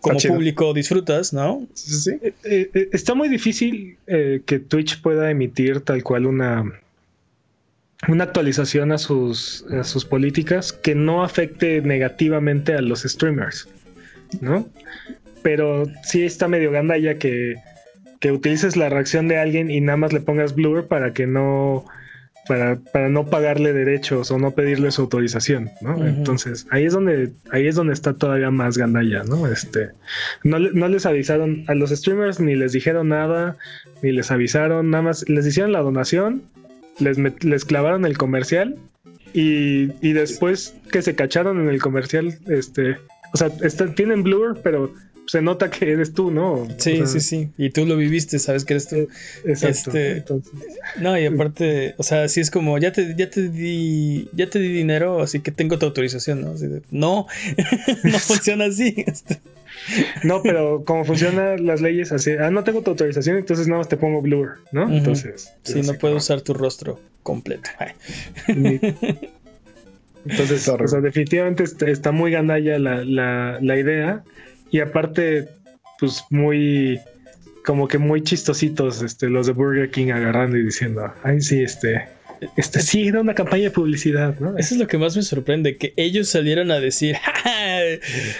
[0.00, 1.66] como público disfrutas, ¿no?
[1.74, 2.10] Sí, sí, sí.
[2.22, 6.64] Eh, eh, eh, está muy difícil eh, que Twitch pueda emitir tal cual una,
[8.08, 13.68] una actualización a sus, a sus políticas que no afecte negativamente a los streamers,
[14.40, 14.68] ¿no?
[15.42, 17.56] Pero sí está medio gandalla que
[18.20, 21.84] que utilices la reacción de alguien y nada más le pongas blur para que no
[22.48, 26.06] para, para no pagarle derechos o no pedirle su autorización, ¿no?
[26.06, 29.48] Entonces, ahí es donde ahí es donde está todavía más gandalla, ¿no?
[29.48, 29.90] Este
[30.44, 33.56] no, no les avisaron a los streamers ni les dijeron nada,
[34.02, 36.42] ni les avisaron, nada más les hicieron la donación,
[36.98, 38.76] les met- les clavaron el comercial
[39.34, 42.96] y, y después que se cacharon en el comercial, este,
[43.32, 44.92] o sea, está- tienen blur, pero
[45.26, 46.68] se nota que eres tú, ¿no?
[46.78, 47.48] Sí, O sea, sí, sí.
[47.58, 49.08] Y tú lo viviste, sabes que eres tú.
[49.44, 49.90] Exacto.
[49.90, 50.52] Este- Entonces,
[51.00, 54.60] No, y aparte, o sea, sí es como, ya te, ya te di, ya te
[54.60, 56.50] di dinero, así que tengo tu autorización, ¿no?
[56.52, 57.26] Así de, no,
[58.04, 59.04] no funciona así.
[60.24, 63.88] No, pero como funcionan las leyes así, ah, no tengo tu autorización, entonces nada más
[63.88, 64.90] te pongo blur, ¿no?
[64.92, 67.70] Entonces, Sí, no puedo como- usar tu rostro completo.
[68.48, 68.80] Ni-
[70.28, 74.24] Entonces, o sea, definitivamente está, está muy gandalla la, la, la idea.
[74.72, 75.48] Y aparte,
[76.00, 77.00] pues muy,
[77.64, 82.08] como que muy chistositos, este, los de Burger King agarrando y diciendo, ay, sí, este,
[82.56, 84.56] este sí era una campaña de publicidad, ¿no?
[84.58, 87.82] Eso es lo que más me sorprende, que ellos salieron a decir, "Ja, ja,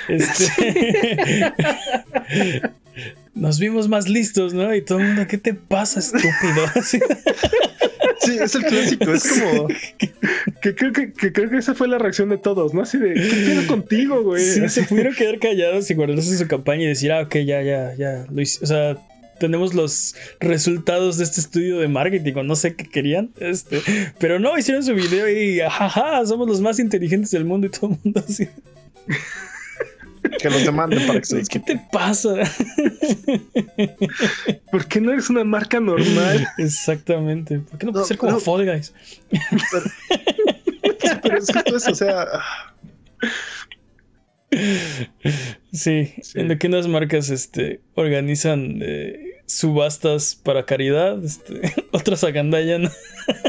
[0.09, 1.53] este,
[3.35, 4.75] nos vimos más listos, ¿no?
[4.75, 6.31] Y todo el mundo, ¿qué te pasa, estúpido?
[8.27, 9.13] Sí, es el clásico.
[9.13, 9.69] Es como.
[10.63, 12.83] Que creo que, que creo que esa fue la reacción de todos, ¿no?
[12.83, 14.43] Así de, ¿qué pedo contigo, güey?
[14.43, 17.95] Sí, se pudieron quedar callados y guardarse su campaña y decir, ah, ok, ya, ya,
[17.97, 18.65] ya, hice.
[18.65, 18.97] O sea,
[19.39, 23.83] tenemos los resultados de este estudio de marketing, o no sé qué querían, este,
[24.19, 27.91] pero no, hicieron su video y, jaja, somos los más inteligentes del mundo y todo
[27.91, 28.49] el mundo así.
[30.41, 32.35] Que los demanden para que se ¿Qué te pasa?
[34.73, 36.49] ¿Por qué no eres una marca normal?
[36.59, 37.61] Exactamente.
[37.61, 38.41] ¿Por qué no, puede No, ser como no.
[38.41, 38.93] Fall Guys?
[41.23, 42.27] Pero es eso, o sea.
[45.73, 46.39] Sí, Sí.
[46.39, 52.91] en lo que unas marcas este, organizan eh, subastas para caridad, este, otras agandallan,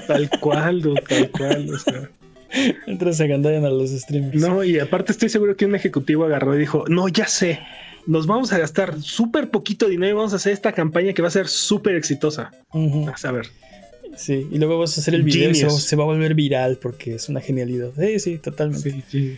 [0.08, 1.70] Tal cual, dude, tal cual.
[1.74, 2.10] O sea.
[2.88, 4.36] otras agandallan a los streamers.
[4.36, 7.60] No, y aparte estoy seguro que un ejecutivo agarró y dijo, no, ya sé,
[8.06, 11.28] nos vamos a gastar súper poquito dinero y vamos a hacer esta campaña que va
[11.28, 12.52] a ser súper exitosa.
[12.74, 13.48] Ujú, A saber.
[14.16, 17.16] Sí, y luego vas a hacer el video y se, va a volver viral porque
[17.16, 17.91] es una genialidad.
[18.00, 19.04] Sí, sí, totalmente.
[19.10, 19.38] Sí,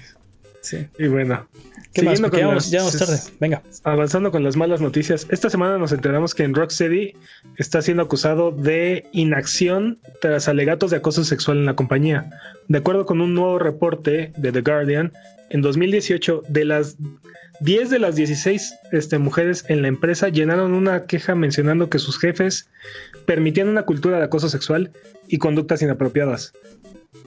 [0.62, 0.88] sí.
[0.98, 1.48] Y bueno,
[1.94, 2.20] ¿Qué más?
[2.22, 3.20] Ya con vamos, las- ya vamos tarde.
[3.40, 3.62] Venga.
[3.84, 7.14] avanzando con las malas noticias, esta semana nos enteramos que en Rocksteady
[7.58, 12.30] está siendo acusado de inacción tras alegatos de acoso sexual en la compañía.
[12.68, 15.14] De acuerdo con un nuevo reporte de The Guardian,
[15.50, 16.98] en 2018, de las
[17.62, 22.20] 10 de las 16 este, mujeres en la empresa llenaron una queja mencionando que sus
[22.20, 22.70] jefes
[23.26, 24.92] permitían una cultura de acoso sexual
[25.28, 26.54] y conductas inapropiadas.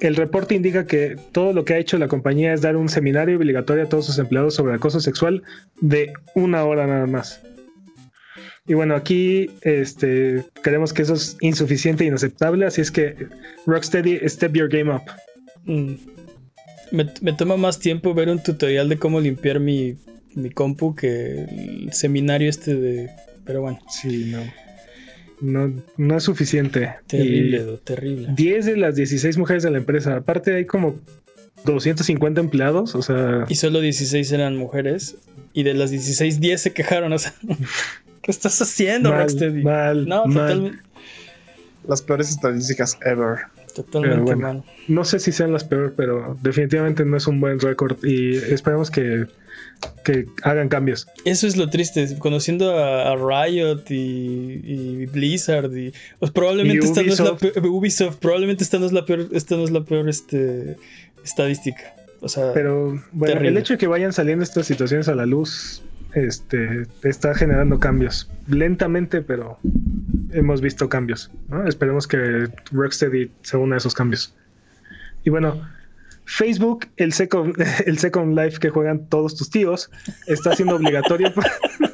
[0.00, 3.36] El reporte indica que todo lo que ha hecho la compañía es dar un seminario
[3.36, 5.42] obligatorio a todos sus empleados sobre acoso sexual
[5.80, 7.42] de una hora nada más.
[8.66, 13.28] Y bueno, aquí este, creemos que eso es insuficiente e inaceptable, así es que
[13.66, 15.02] Rocksteady, step your game up.
[15.64, 15.94] Mm.
[16.92, 19.96] Me, me toma más tiempo ver un tutorial de cómo limpiar mi,
[20.34, 23.10] mi compu que el seminario este de...
[23.44, 24.42] Pero bueno, Sí, no.
[25.42, 26.94] No, no es suficiente.
[27.08, 28.28] terrible, Y do, terrible.
[28.34, 30.14] 10 de las 16 mujeres de la empresa.
[30.16, 30.94] Aparte hay como
[31.64, 33.44] 250 empleados, o sea...
[33.48, 35.16] Y solo 16 eran mujeres.
[35.52, 37.12] Y de las 16, 10 se quejaron.
[37.12, 37.34] O sea,
[38.22, 39.62] ¿qué estás haciendo, mal, Rocksteady?
[39.64, 40.32] mal, no, mal.
[40.48, 40.78] totalmente,
[41.88, 43.38] Las peores estadísticas ever.
[43.74, 44.40] Totalmente bueno.
[44.40, 44.64] mal.
[44.88, 48.90] No sé si sean las peores, pero definitivamente no es un buen récord y esperemos
[48.90, 49.26] que,
[50.04, 51.06] que hagan cambios.
[51.24, 56.88] Eso es lo triste, conociendo a, a Riot y, y Blizzard y pues probablemente Y
[56.88, 57.52] esta no es la Ubisoft.
[57.54, 60.76] peor, Ubisoft, probablemente esta no es la peor, esta no es la peor este,
[61.24, 61.94] estadística.
[62.20, 63.48] O sea, Pero bueno, Terrible.
[63.48, 65.82] el hecho de que vayan saliendo estas situaciones a la luz
[66.14, 68.30] este, está generando cambios.
[68.48, 69.58] Lentamente, pero
[70.32, 71.30] hemos visto cambios.
[71.48, 71.66] ¿no?
[71.66, 74.34] Esperemos que Rocksteady se una a esos cambios.
[75.24, 75.66] Y bueno,
[76.24, 77.54] Facebook, el Second,
[77.86, 79.90] el second Life que juegan todos tus tíos,
[80.26, 81.32] está siendo obligatorio.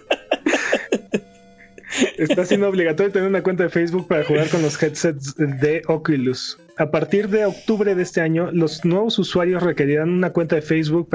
[2.19, 6.59] Está siendo obligatorio tener una cuenta de Facebook para jugar con los headsets de Oculus.
[6.77, 11.09] A partir de octubre de este año, los nuevos usuarios requerirán una cuenta de Facebook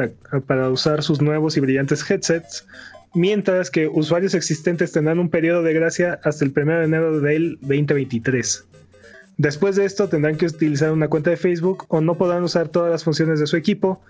[0.45, 2.65] para, usar sus nuevos y brillantes headsets,
[3.13, 7.57] mientras que usuarios existentes tendrán un periodo de gracia hasta el 1 de enero del
[7.61, 8.65] 2023.
[9.37, 12.91] Después de esto tendrán que utilizar una cuenta de Facebook o no podrán usar todas
[12.91, 14.01] las funciones de su equipo.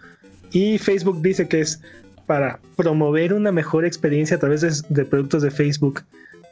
[0.51, 1.81] Y Facebook dice que es
[2.25, 6.01] para promover una mejor experiencia a través de productos de Facebook,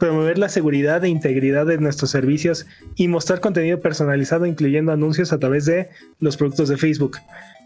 [0.01, 5.37] promover la seguridad e integridad de nuestros servicios y mostrar contenido personalizado incluyendo anuncios a
[5.37, 5.89] través de
[6.19, 7.17] los productos de Facebook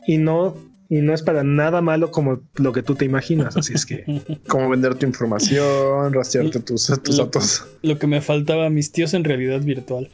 [0.06, 0.54] y no
[0.90, 3.56] y no es para nada malo como lo que tú te imaginas.
[3.58, 4.04] Así es que
[4.48, 7.66] Como vender tu información, rastrearte tus, tus Lo- datos.
[7.82, 10.10] Lo que me faltaba, mis tíos en realidad virtual.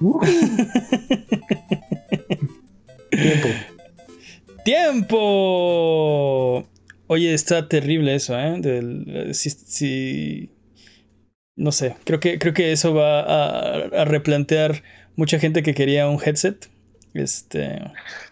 [0.00, 0.20] uh.
[3.10, 3.48] tiempo.
[4.64, 6.68] ¡Tiempo!
[7.06, 8.60] Oye, está terrible eso, ¿eh?
[8.60, 10.50] Del, eh, si, si-
[11.58, 14.82] No sé, creo que, creo que eso va a, a replantear
[15.16, 16.68] mucha gente que quería un headset.
[17.14, 17.80] Este.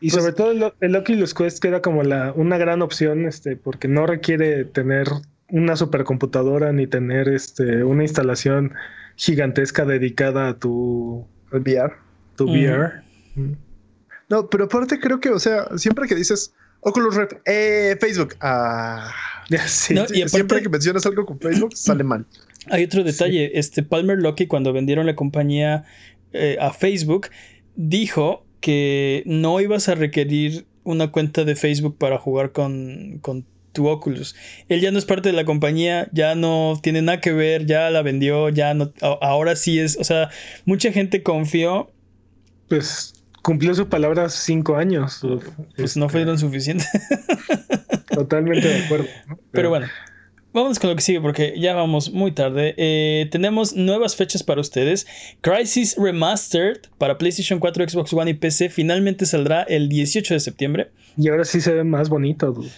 [0.01, 3.57] Y Pues- sobre todo el, el Oculus Quest queda como la, una gran opción, este,
[3.57, 5.09] porque no requiere tener
[5.49, 8.75] una supercomputadora ni tener este, una instalación
[9.17, 11.95] gigantesca dedicada a tu, VR.
[12.37, 12.45] tu.
[12.49, 13.03] VR.
[14.29, 19.13] No, pero aparte creo que, o sea, siempre que dices Oculus Rift, eh, Facebook, ah,
[19.49, 19.95] Ya, sí.
[19.95, 22.25] No, y aparte- siempre que mencionas algo con Facebook, sale mal.
[22.71, 23.59] Hay otro detalle.
[23.59, 25.85] Este Palmer Luckey, cuando vendieron la compañía
[26.33, 27.29] eh, a Facebook,
[27.77, 33.89] dijo que no ibas a requerir una cuenta de Facebook para jugar con, con tu
[33.89, 34.35] Oculus.
[34.69, 37.91] Él ya no es parte de la compañía, ya no tiene nada que ver, ya
[37.91, 38.93] la vendió, ya no.
[39.21, 39.97] ahora sí es.
[39.99, 40.31] O sea,
[40.65, 41.91] mucha gente confió,
[42.69, 43.13] Pues
[43.43, 45.21] cumplió su palabra cinco años.
[45.77, 46.89] pues no fueron suficientes.
[48.11, 49.07] Totalmente de acuerdo.
[49.29, 49.39] ¿no?
[49.53, 49.87] Pero bueno,
[50.63, 52.75] vamos con lo que sigue porque ya vamos muy tarde.
[52.77, 55.07] Eh, tenemos nuevas fechas para ustedes.
[55.43, 60.91] Crisis Remastered para PlayStation 4, Xbox One y PC finalmente saldrá el 18 de septiembre.
[61.17, 62.53] Y ahora sí se ve más bonito.
[62.53, 62.71] dude.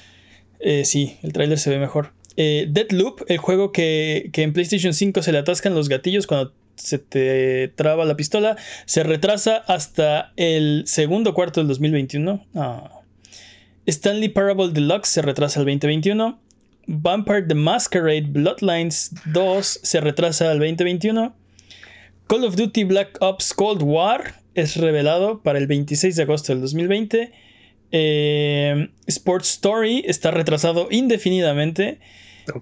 [0.61, 2.12] Eh, sí, el tráiler se ve mejor.
[2.37, 6.53] Eh, Deadloop, el juego que, que en PlayStation 5 se le atascan los gatillos cuando
[6.74, 8.57] se te traba la pistola,
[8.87, 12.45] se retrasa hasta el segundo cuarto del 2021.
[12.55, 13.01] Ah.
[13.87, 16.39] Stanley Parable Deluxe se retrasa al 2021.
[16.89, 21.34] Vampire the Masquerade Bloodlines 2 se retrasa al 2021.
[22.26, 26.62] Call of Duty Black Ops Cold War es revelado para el 26 de agosto del
[26.62, 27.32] 2020.
[27.93, 32.01] Eh, Sports Story está retrasado indefinidamente.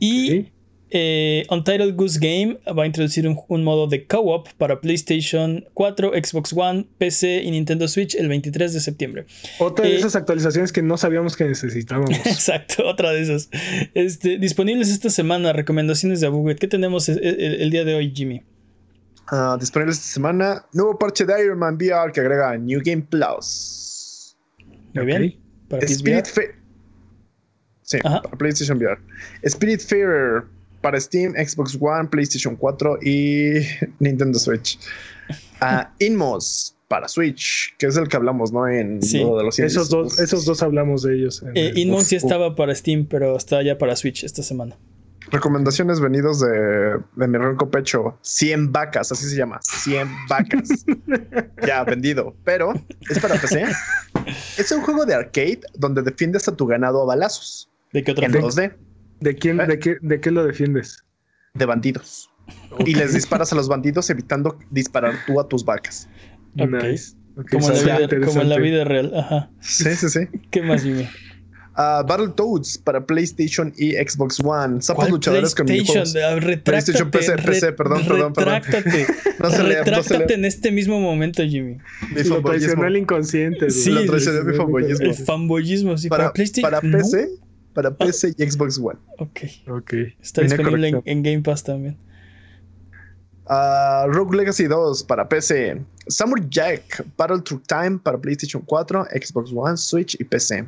[0.01, 0.47] Y-.
[0.91, 6.13] Eh, Untitled Goose Game va a introducir un, un modo de co-op para PlayStation 4,
[6.25, 9.27] Xbox One, PC y Nintendo Switch el 23 de septiembre.
[9.59, 12.11] Otra de eh, esas actualizaciones que no sabíamos que necesitábamos.
[12.27, 13.51] Exacto, otra de esas.
[13.95, 16.59] Este, disponibles esta semana, recomendaciones de Abuget.
[16.61, 18.43] ¿Qué tenemos el, el- el día de hoy, Jimmy?
[19.29, 24.37] Ah, disponible esta semana, nuevo parche de Iron Man VR que agrega New Game Plus.
[24.95, 25.35] Muy bien.
[25.69, 26.27] Para Spirit.
[26.27, 26.43] Fa-
[27.83, 28.21] Sí, Ajá.
[28.23, 28.99] para PlayStation VR.
[29.45, 30.45] Spirit Farer
[30.87, 33.55] para Steam, Xbox One, PlayStation 4 y
[33.99, 34.79] Nintendo Switch.
[35.61, 38.69] Ah, Inmos para Switch, que es el que hablamos, ¿no?
[38.69, 39.19] En Sí.
[39.19, 39.89] lo de los Esos indies.
[39.89, 41.43] dos, esos dos hablamos de ellos.
[41.43, 42.23] en Eh, el- Inmos ya uf.
[42.23, 44.77] estaba para Steam, pero está ya para Switch esta semana.
[45.33, 48.17] Recomendaciones venidos de, de mi ronco pecho.
[48.23, 49.59] 100 vacas, así se llama.
[49.61, 50.69] 100 vacas.
[51.67, 52.37] ya, vendido.
[52.45, 52.73] Pero
[53.11, 53.65] es para PC.
[54.57, 57.69] Es un juego de arcade donde defiendes a tu ganado a balazos.
[57.93, 58.47] ¿De qué otra En forma?
[58.49, 58.73] 2D,
[59.21, 59.67] ¿De quién, Eh.
[59.67, 61.03] de qué, de qué lo defiendes?
[61.55, 62.29] de bandidos.
[62.85, 66.07] Y les disparas a los bandidos evitando disparar tú a tus vacas.
[66.61, 66.69] Ok.
[66.71, 67.15] Nice.
[67.39, 69.13] Ok, Como, en la vida, como en la vida real.
[69.17, 69.51] Ajá.
[69.61, 70.21] Sí, sí, sí.
[70.51, 71.09] ¿Qué más, Jimmy?
[71.79, 74.81] Ah, Battletoads para PlayStation y Xbox One.
[74.83, 76.05] Sapos ¿Cuál luchadores con PlayStation?
[76.05, 76.17] minijuegos.
[76.17, 76.63] Ah, retráctate,
[76.93, 78.55] PlayStation, PC, PC, perdón, perdón, perdón.
[78.63, 79.07] Retráctate.
[79.39, 80.35] No se lee, no se retráctate lee.
[80.35, 81.77] en este mismo momento, Jimmy.
[82.15, 83.69] Mi Lo traicionó el inconsciente.
[83.71, 85.07] Sí, Lo traicionó mi fanboyismo.
[85.07, 86.09] El fanboyismo, sí.
[86.09, 86.71] Para, Para, PlayStation.
[86.71, 86.97] para no.
[86.99, 87.29] PC,
[87.77, 88.99] para PC y Xbox One.
[89.19, 89.41] Ok.
[89.69, 89.93] Ok.
[90.19, 91.99] Está disponible en, Game Pass también.
[93.49, 95.85] Ah, Rogue Legacy 2 para PC.
[96.09, 100.67] Samurai Jack Battle Through Time para PlayStation 4, Xbox One, Switch y PC.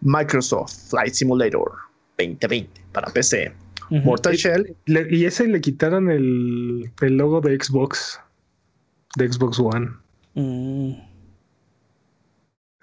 [0.00, 1.72] Microsoft Flight Simulator
[2.18, 3.52] 2020 para PC.
[3.90, 4.74] Mortal Shell.
[4.86, 8.18] Le- y ese le quitaron el, el logo de Xbox.
[9.16, 9.90] De Xbox One.
[10.34, 10.94] Mm.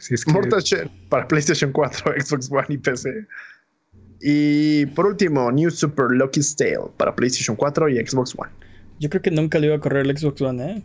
[0.04, 3.26] Si es que Mortal Shell para PlayStation 4, Xbox One y PC.
[4.26, 8.52] Y por último, New Super Lucky's Tale para PlayStation 4 y Xbox One.
[9.00, 10.84] Yo creo que nunca le iba a correr el Xbox One, ¿eh?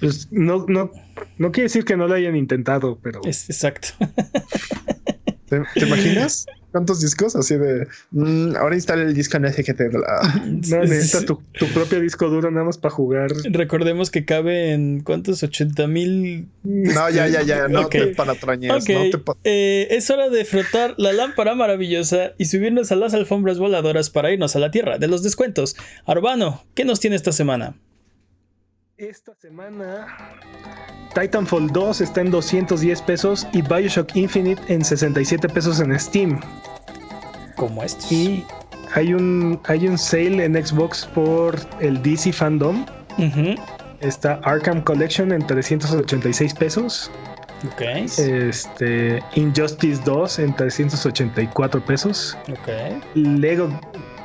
[0.00, 0.90] pues, no, no,
[1.38, 3.88] no quiere decir que no lo hayan intentado, pero Es exacto.
[5.46, 6.44] ¿Te, te imaginas?
[6.78, 7.34] ¿Cuántos discos?
[7.34, 7.88] Así de.
[8.12, 9.80] mm, ahora instala el disco en SGT.
[10.70, 13.32] no necesitas tu, tu propio disco duro nada más para jugar.
[13.50, 16.46] Recordemos que cabe en cuántos 80 mil.
[16.62, 17.66] No, ya, ya, ya.
[17.66, 17.90] No Ok.
[17.90, 18.70] te paratrañes.
[18.70, 22.96] Ok, No te pa- eh, es hora de frotar la lámpara maravillosa y subirnos a
[22.96, 25.74] las alfombras voladoras para irnos a la tierra de los descuentos.
[26.06, 27.74] Arbano, ¿qué nos tiene esta semana?
[28.96, 30.06] Esta semana
[31.14, 36.40] Titanfall 2 está en 210 pesos y Bioshock Infinite en 67 pesos en Steam.
[37.58, 38.10] Como estos.
[38.10, 38.46] Y
[38.94, 42.86] hay un, hay un sale en Xbox por el DC Fandom.
[44.00, 47.10] Está Arkham Collection en 386 pesos.
[47.66, 47.80] Ok.
[47.80, 52.38] Este, Injustice 2 en 384 pesos.
[52.48, 53.02] Ok.
[53.14, 53.68] Lego,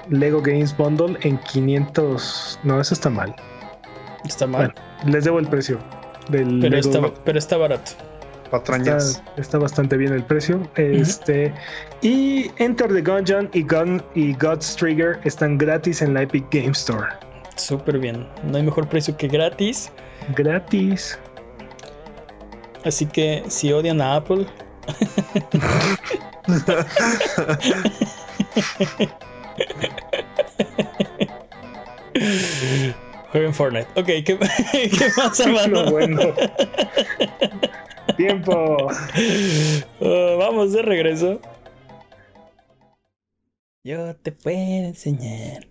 [0.10, 2.60] Lego Games Bundle en 500.
[2.64, 3.36] No, eso está mal.
[4.26, 4.72] Está mal.
[4.74, 5.80] Bueno, les debo el precio
[6.30, 6.90] del pero, Lego.
[6.90, 7.94] está, pero está barato.
[8.54, 9.22] Patrañas.
[9.30, 10.62] Está, está bastante bien el precio.
[10.76, 11.52] Este
[12.04, 16.70] y Enter the Gungeon y Gun y God's Trigger están gratis en la Epic Game
[16.70, 17.08] Store.
[17.56, 18.28] Súper bien.
[18.44, 19.92] No hay mejor precio que gratis.
[20.36, 21.18] Gratis.
[22.86, 24.46] Así que si odian a Apple.
[33.32, 33.88] Jueguen Fortnite.
[33.96, 34.38] Ok, ¿qué, qué
[35.18, 35.86] más, Armando?
[35.86, 36.20] Lo bueno.
[38.18, 38.88] Tiempo.
[40.00, 41.40] Uh, vamos de regreso.
[43.86, 45.68] Yo te puedo enseñar.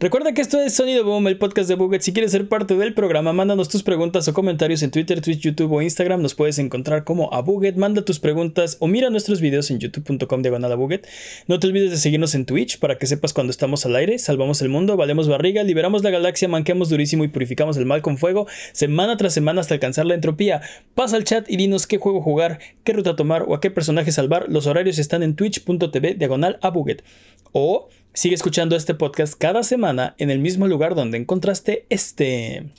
[0.00, 2.02] Recuerda que esto es Sonido Boom, el podcast de Buget.
[2.02, 5.72] Si quieres ser parte del programa, mándanos tus preguntas o comentarios en Twitter, Twitch, YouTube
[5.72, 6.22] o Instagram.
[6.22, 7.76] Nos puedes encontrar como a Buget.
[7.76, 11.06] Manda tus preguntas o mira nuestros videos en youtube.com diagonal a Buget.
[11.46, 14.18] No te olvides de seguirnos en Twitch para que sepas cuando estamos al aire.
[14.18, 18.18] Salvamos el mundo, valemos barriga, liberamos la galaxia, manqueamos durísimo y purificamos el mal con
[18.18, 20.62] fuego, semana tras semana hasta alcanzar la entropía.
[20.94, 24.10] Pasa al chat y dinos qué juego jugar, qué ruta tomar o a qué personaje
[24.10, 24.46] salvar.
[24.48, 27.04] Los horarios están en twitch.tv diagonal a Buget.
[27.52, 32.72] O sigue escuchando este podcast cada semana en el mismo lugar donde encontraste este.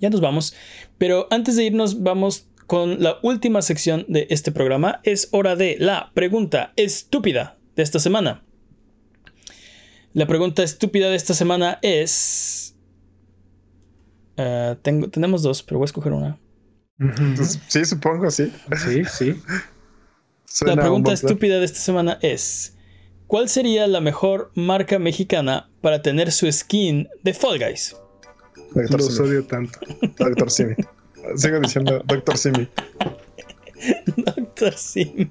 [0.00, 0.54] Ya nos vamos.
[0.98, 5.00] Pero antes de irnos, vamos con la última sección de este programa.
[5.04, 8.44] Es hora de la pregunta estúpida de esta semana.
[10.12, 12.74] La pregunta estúpida de esta semana es.
[14.38, 16.38] Uh, tengo, tenemos dos, pero voy a escoger una.
[17.68, 18.52] Sí, supongo, sí.
[18.76, 19.42] Sí, sí.
[20.46, 22.75] Suena la pregunta estúpida de esta semana es.
[23.26, 27.96] ¿Cuál sería la mejor marca mexicana para tener su skin de Fall Guys?
[28.74, 29.28] Doctor Los Simi.
[29.28, 29.78] odio tanto.
[30.18, 30.74] Doctor Simi.
[31.34, 32.68] Sigo diciendo Doctor Simi.
[34.16, 35.30] Doctor Simi.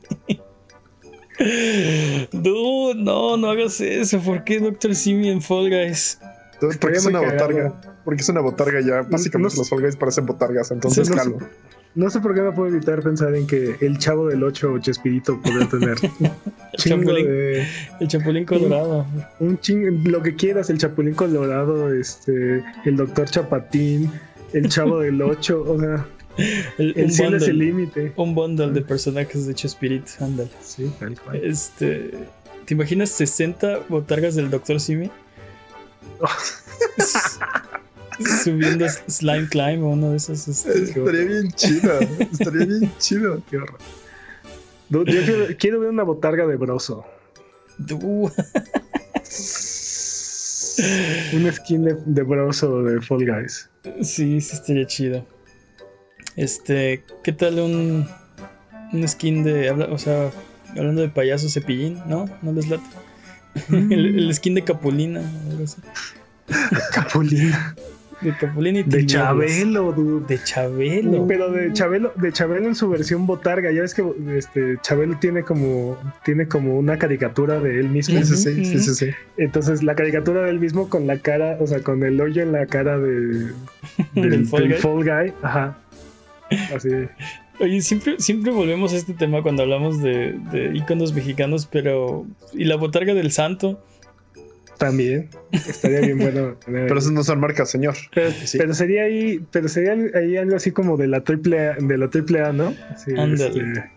[2.32, 4.20] Dude, no, no hagas eso.
[4.20, 6.20] ¿Por qué Doctor Simi en Fall Guys?
[6.60, 7.82] Porque es una botarga.
[8.04, 9.02] Porque es una botarga ya.
[9.04, 10.72] Básicamente no, los Fall Guys parecen botargas.
[10.72, 11.40] Entonces, no, calvo.
[11.96, 14.80] No sé por qué no puedo evitar pensar en que el chavo del 8 o
[14.80, 17.68] Chespirito podría tener el, chapulín, de,
[18.02, 19.08] el chapulín colorado.
[19.40, 24.12] Un, un ching, lo que quieras, el chapulín colorado, este, el doctor Chapatín,
[24.52, 26.06] el chavo del 8, o sea,
[26.78, 28.12] el, el cielo es el límite.
[28.18, 30.50] Un bundle de personajes de Chespirito, ándale.
[30.62, 31.40] Sí, tal cual.
[31.44, 32.12] Este,
[32.66, 35.10] ¿te imaginas 60 botargas del doctor Simi?
[38.44, 40.48] Subiendo Slime Climb o uno de esos.
[40.48, 42.00] Este, estaría bien chido.
[42.00, 43.42] Estaría bien chido.
[43.50, 43.80] Qué horror.
[44.90, 47.04] Yo quiero, quiero, ver una botarga de broso.
[51.34, 53.70] Una skin de, de, broso de Fall Guys.
[54.02, 55.26] Sí, sí estaría chido.
[56.36, 58.08] Este, ¿qué tal un,
[58.94, 60.32] un skin de, o sea,
[60.78, 62.30] hablando de payaso cepillín, ¿no?
[62.42, 62.84] ¿No les late?
[63.70, 63.92] Mm.
[63.92, 65.78] el, el, skin de Capulina, algo así.
[66.94, 67.76] Capulina.
[68.22, 70.26] De y De Chabelo, dude.
[70.28, 71.28] De Chabelo.
[71.28, 73.72] Pero de Chabelo, de Chabelo en su versión botarga.
[73.72, 74.04] Ya ves que
[74.38, 78.24] este Chabelo tiene como, tiene como una caricatura de él mismo.
[78.24, 79.10] Sí, sí, sí, sí, sí.
[79.38, 82.54] Entonces, la caricatura de él mismo con la cara, o sea, con el hoyo en
[82.54, 83.52] la cara de,
[84.14, 84.82] del, ¿Del Fall del Guy?
[84.82, 85.34] Fall Guy.
[85.42, 85.78] Ajá.
[86.74, 86.90] Así.
[87.60, 92.26] Oye, siempre, siempre volvemos a este tema cuando hablamos de, de íconos mexicanos, pero.
[92.54, 93.84] ¿Y la botarga del santo?
[94.78, 96.54] También estaría bien bueno.
[96.66, 97.96] tener Pero esos no son marcas, señor.
[98.14, 101.98] Pero, pero sería ahí, pero sería ahí algo así como de la triple A, de
[101.98, 102.74] la triple A, ¿no?
[102.98, 103.48] Sí, Ándale.
[103.48, 103.92] este,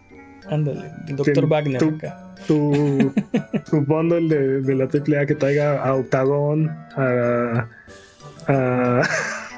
[0.49, 2.35] Ándale, doctor Wagner acá.
[2.47, 3.12] tu,
[3.70, 7.68] tu bundle de, de la triple A que traiga a Octagon, a,
[8.47, 9.03] a,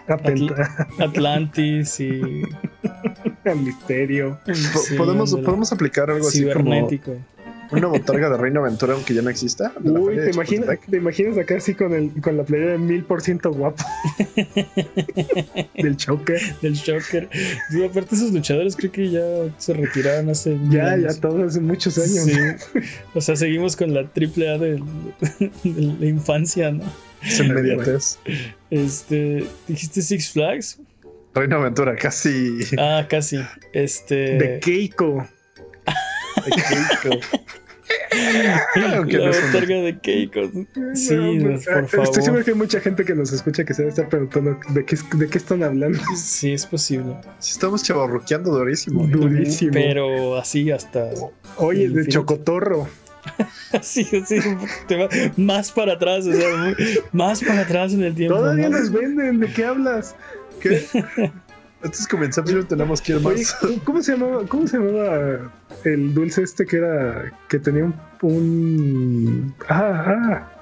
[0.08, 2.42] a, Penta- Atlantis y.
[3.44, 4.38] a Misterio.
[4.52, 5.46] Sí, podemos, ándale.
[5.46, 7.16] podemos aplicar algo así como Cibernético.
[7.72, 9.72] Una botarga de Reino Aventura, aunque ya no exista.
[9.80, 10.90] de Uy, ¿te de imaginas, Chapultepec.
[10.90, 13.84] te imaginas acá así con, el, con la playera de mil por ciento guapo
[15.74, 16.40] del Choker.
[16.62, 17.28] Del Shocker.
[17.70, 19.24] Sí, aparte, esos luchadores creo que ya
[19.58, 20.58] se retiraron hace.
[20.68, 21.14] Ya, años.
[21.14, 22.24] ya todos hace muchos años.
[22.24, 22.82] Sí.
[23.14, 24.82] O sea, seguimos con la triple A de
[25.64, 26.84] la infancia, ¿no?
[27.38, 28.18] Inmediatez.
[28.70, 29.46] Este.
[29.68, 30.80] ¿Dijiste Six Flags?
[31.34, 32.58] Reino Aventura, casi.
[32.78, 33.38] Ah, casi.
[33.72, 34.14] Este.
[34.14, 35.26] De Keiko.
[38.96, 40.40] Aunque la no botarga de Keiko.
[40.94, 42.22] Sí, No, por Estoy favor.
[42.22, 44.96] seguro que hay mucha gente que nos escucha que se debe estar preguntando de qué,
[45.16, 45.98] de qué están hablando.
[46.16, 47.16] Sí, es posible.
[47.38, 49.04] Sí, estamos chavarruqueando durísimo.
[49.04, 49.10] ¿eh?
[49.10, 49.72] Durísimo.
[49.72, 51.10] Pero así hasta.
[51.56, 52.06] Oye, de.
[52.06, 52.88] Chocotorro.
[53.72, 54.36] Así, así.
[54.88, 56.74] te va más para atrás, o sea,
[57.12, 58.36] más para atrás en el tiempo.
[58.36, 58.78] Todavía ¿no?
[58.78, 59.40] los venden.
[59.40, 60.16] ¿De qué hablas?
[60.60, 60.82] ¿Qué?
[61.82, 63.56] Esto es como Inception, tenemos que ir Oye, más.
[63.84, 65.50] ¿cómo se llamaba, cómo se llamaba
[65.84, 70.52] el dulce este que era que tenía un, un ah, ah,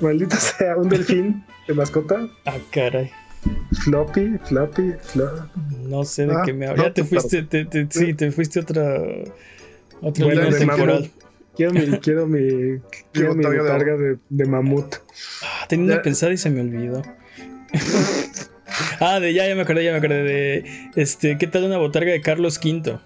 [0.00, 2.28] maldito sea, un delfín de mascota?
[2.46, 3.10] Ah, caray.
[3.84, 5.48] Floppy, floppy, floppy.
[5.88, 6.86] No sé de Ah, qué me no, hablas.
[6.86, 8.98] Ya te fuiste, te- te- sí, te fuiste otra.
[10.00, 11.10] Otra Bueno, línea de temporal.
[11.56, 12.80] Quiero mi, quiero mi,
[13.12, 14.94] quiero mi botarga de- de, mamut.
[15.42, 17.02] Ah, tenía una pensada y se me olvidó.
[19.00, 20.90] ah, de ya, ya me acordé, ya me acordé de.
[20.96, 22.98] Este, ¿qué tal una botarga de Carlos V?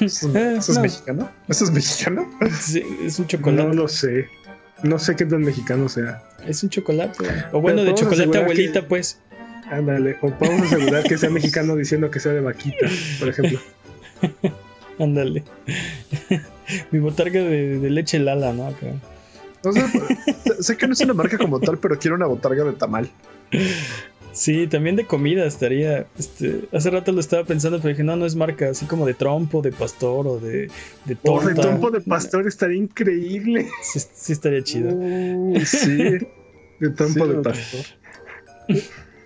[0.00, 0.80] ¿Eso Eh, es no.
[0.80, 1.30] mexicano?
[1.48, 2.30] ¿Eso es mexicano?
[2.60, 3.74] Sí, es un No chocolate.
[3.74, 4.26] lo sé.
[4.82, 6.22] No sé qué tan mexicano sea.
[6.46, 7.18] Es un chocolate.
[7.52, 9.20] O bueno, de chocolate abuelita, que- pues.
[9.70, 10.16] Ándale.
[10.20, 12.86] O podemos asegurar que sea mexicano diciendo que sea de vaquita,
[13.20, 13.60] por ejemplo.
[14.98, 15.44] Ándale.
[16.90, 18.66] Mi botarga de, de leche Lala, ¿no?
[18.68, 18.86] Acá.
[19.64, 19.82] No sé,
[20.62, 23.08] sé que no es una marca como tal, pero quiero una botarga de tamal.
[24.32, 26.06] Sí, también de comida estaría.
[26.18, 29.12] Este, hace rato lo estaba pensando, pero dije, no, no es marca, así como de
[29.14, 30.70] trompo, de pastor o de,
[31.04, 31.60] de O de torta.
[31.60, 33.68] trompo de pastor estaría increíble.
[33.82, 34.94] Sí, sí estaría chido.
[34.94, 35.96] Uy, sí.
[36.80, 37.84] De trompo Sí, de pastor.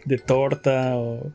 [0.05, 1.31] De torta o.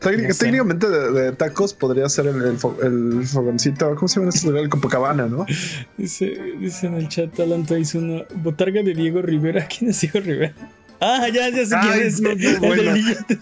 [0.00, 0.44] Técnic- No sé.
[0.44, 3.94] Técnicamente de, de tacos podría ser el, el fo- el fogoncito.
[3.94, 4.62] ¿Cómo se llama este lugar?
[4.64, 5.46] El Copacabana, ¿no?
[5.96, 9.66] Dice, dice en el chat Alan hizo una botarga de Diego Rivera.
[9.78, 10.52] ¿Quién es Diego Rivera?
[11.00, 12.20] Ah, ya, ya sé Ay, quién es.
[12.20, 12.92] no, no, el del bueno.
[12.94, 13.38] billete.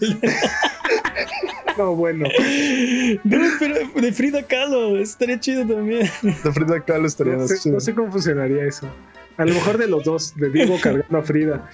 [1.77, 2.27] No, bueno.
[3.23, 4.97] No, pero de Frida Kahlo.
[4.97, 6.09] Estaría chido también.
[6.21, 7.75] De Frida Kahlo estaría No más sé, chido.
[7.75, 8.87] no sé cómo funcionaría eso.
[9.37, 11.69] A lo mejor de los dos, de Diego cargando a Frida.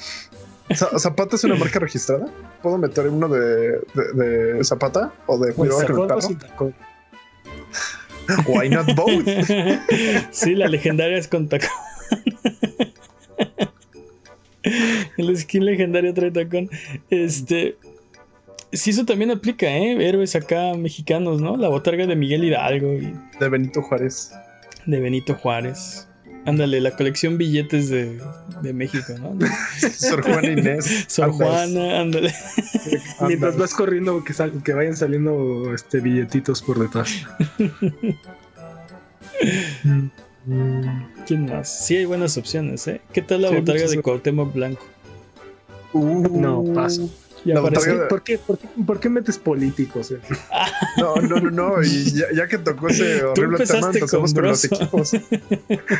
[0.75, 2.27] Za- ¿Zapata es una marca registrada?
[2.61, 4.13] ¿Puedo meter uno de, de,
[4.55, 6.21] de Zapata o de Pues, Cuidado con el perro?
[6.21, 6.75] sin tacón.
[8.47, 9.25] Why not both?
[10.31, 11.69] Sí, la legendaria es con tacón.
[15.17, 16.69] El skin legendario trae tacón.
[17.09, 17.77] Este.
[18.71, 20.07] Sí, eso también aplica, ¿eh?
[20.07, 21.57] Héroes acá mexicanos, ¿no?
[21.57, 24.31] La botarga de Miguel Hidalgo y De Benito Juárez.
[24.85, 26.07] de Benito Juárez.
[26.45, 28.19] Ándale, la colección billetes de,
[28.63, 29.37] de México, ¿no?
[29.95, 31.05] Sor Juana Inés.
[31.07, 31.37] Sor Andas.
[31.47, 32.33] Juana, ándale.
[33.27, 37.09] Mientras vas corriendo, que, sal- que vayan saliendo este, billetitos por detrás.
[41.27, 41.85] ¿Quién más?
[41.85, 43.01] Sí, hay buenas opciones, ¿eh?
[43.13, 44.85] ¿Qué tal la Sí, botarga de Cuauhtémoc Blanco?
[45.93, 47.09] Uh, No, paso.
[47.43, 50.11] ¿Por qué, por, qué, por qué metes políticos?
[50.11, 50.19] eh?
[50.97, 51.83] No, no, no, no.
[51.83, 55.11] Y ya, ya que tocó ese horrible tema, empecemos con con, los equipos.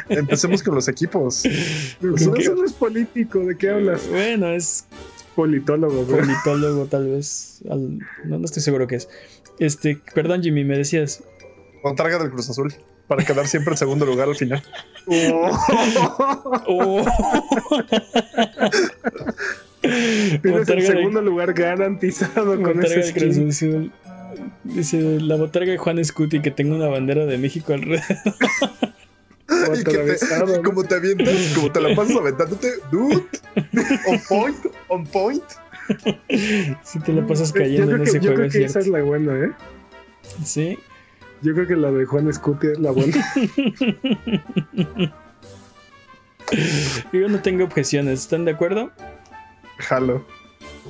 [0.10, 1.42] Empecemos con los equipos.
[1.42, 1.52] ¿qué?
[2.38, 4.08] eso no es político, ¿de qué hablas?
[4.10, 4.86] Bueno, es
[5.36, 7.62] Politólogo, politólogo tal vez.
[7.70, 9.10] Al- no, no estoy seguro qué es.
[9.60, 11.24] Este, perdón Jimmy, me decías.
[11.84, 12.74] Botarga del Cruz Azul.
[13.08, 14.64] Para quedar siempre en segundo lugar al final.
[16.68, 17.04] Oh.
[19.82, 23.50] Tienes el Botarga de- segundo lugar garantizado con botarga ese skin.
[23.50, 23.92] Azul.
[24.64, 28.06] Dice la botarga de Juan Scuti que tenga una bandera de México alrededor.
[29.48, 30.64] Como Y que te- ¿no?
[30.64, 33.24] como te avientas, como te la pasas aventándote, dude.
[34.08, 34.58] On point,
[34.88, 35.44] on point.
[36.84, 38.80] si te la pasas Yo cayendo creo en ese yo juego, creo es que esa
[38.80, 39.52] es la buena, ¿eh?
[40.46, 40.78] Sí.
[41.42, 43.18] Yo creo que la de Juan Scuti es la buena.
[47.14, 48.92] Yo no tengo objeciones, ¿están de acuerdo?
[49.78, 50.26] Jalo.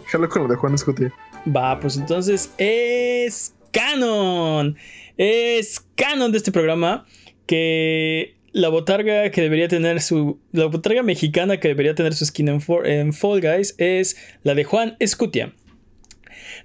[0.07, 1.13] Jalo con lo de Juan Escutia.
[1.55, 4.77] Va, pues entonces es canon.
[5.17, 7.05] Es canon de este programa
[7.45, 10.39] que la botarga que debería tener su.
[10.51, 14.95] La botarga mexicana que debería tener su skin en, Fall Guys es la de Juan
[14.99, 15.53] Escutia.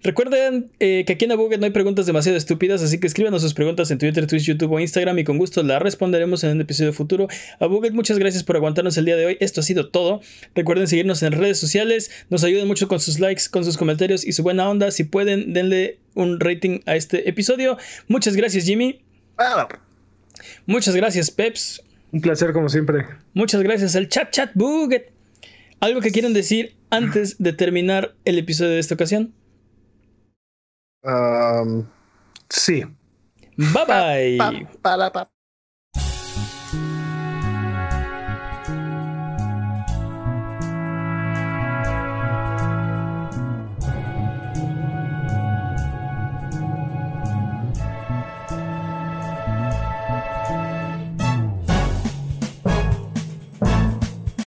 [0.02, 3.54] Recuerden eh, que aquí en Abuget no hay preguntas demasiado estúpidas, así que escríbanos sus
[3.54, 6.92] preguntas en Twitter, Twitch, YouTube o Instagram y con gusto las responderemos en un episodio
[6.92, 7.28] futuro.
[7.60, 9.36] Abuget, muchas gracias por aguantarnos el día de hoy.
[9.40, 10.20] Esto ha sido todo.
[10.54, 14.32] Recuerden seguirnos en redes sociales, nos ayudan mucho con sus likes, con sus comentarios y
[14.32, 14.90] su buena onda.
[14.90, 17.76] Si pueden, denle un rating a este episodio.
[18.08, 19.00] Muchas gracias, Jimmy.
[20.66, 21.82] Muchas gracias, Peps.
[22.12, 23.04] Un placer, como siempre.
[23.34, 25.12] Muchas gracias al chat chat Buget.
[25.80, 29.32] ¿Algo que quieran decir antes de terminar el episodio de esta ocasión?
[31.04, 31.86] Um,
[32.50, 32.84] Sí.
[33.56, 34.38] Bye bye.
[34.38, 34.52] pa,
[34.82, 35.35] para, pa.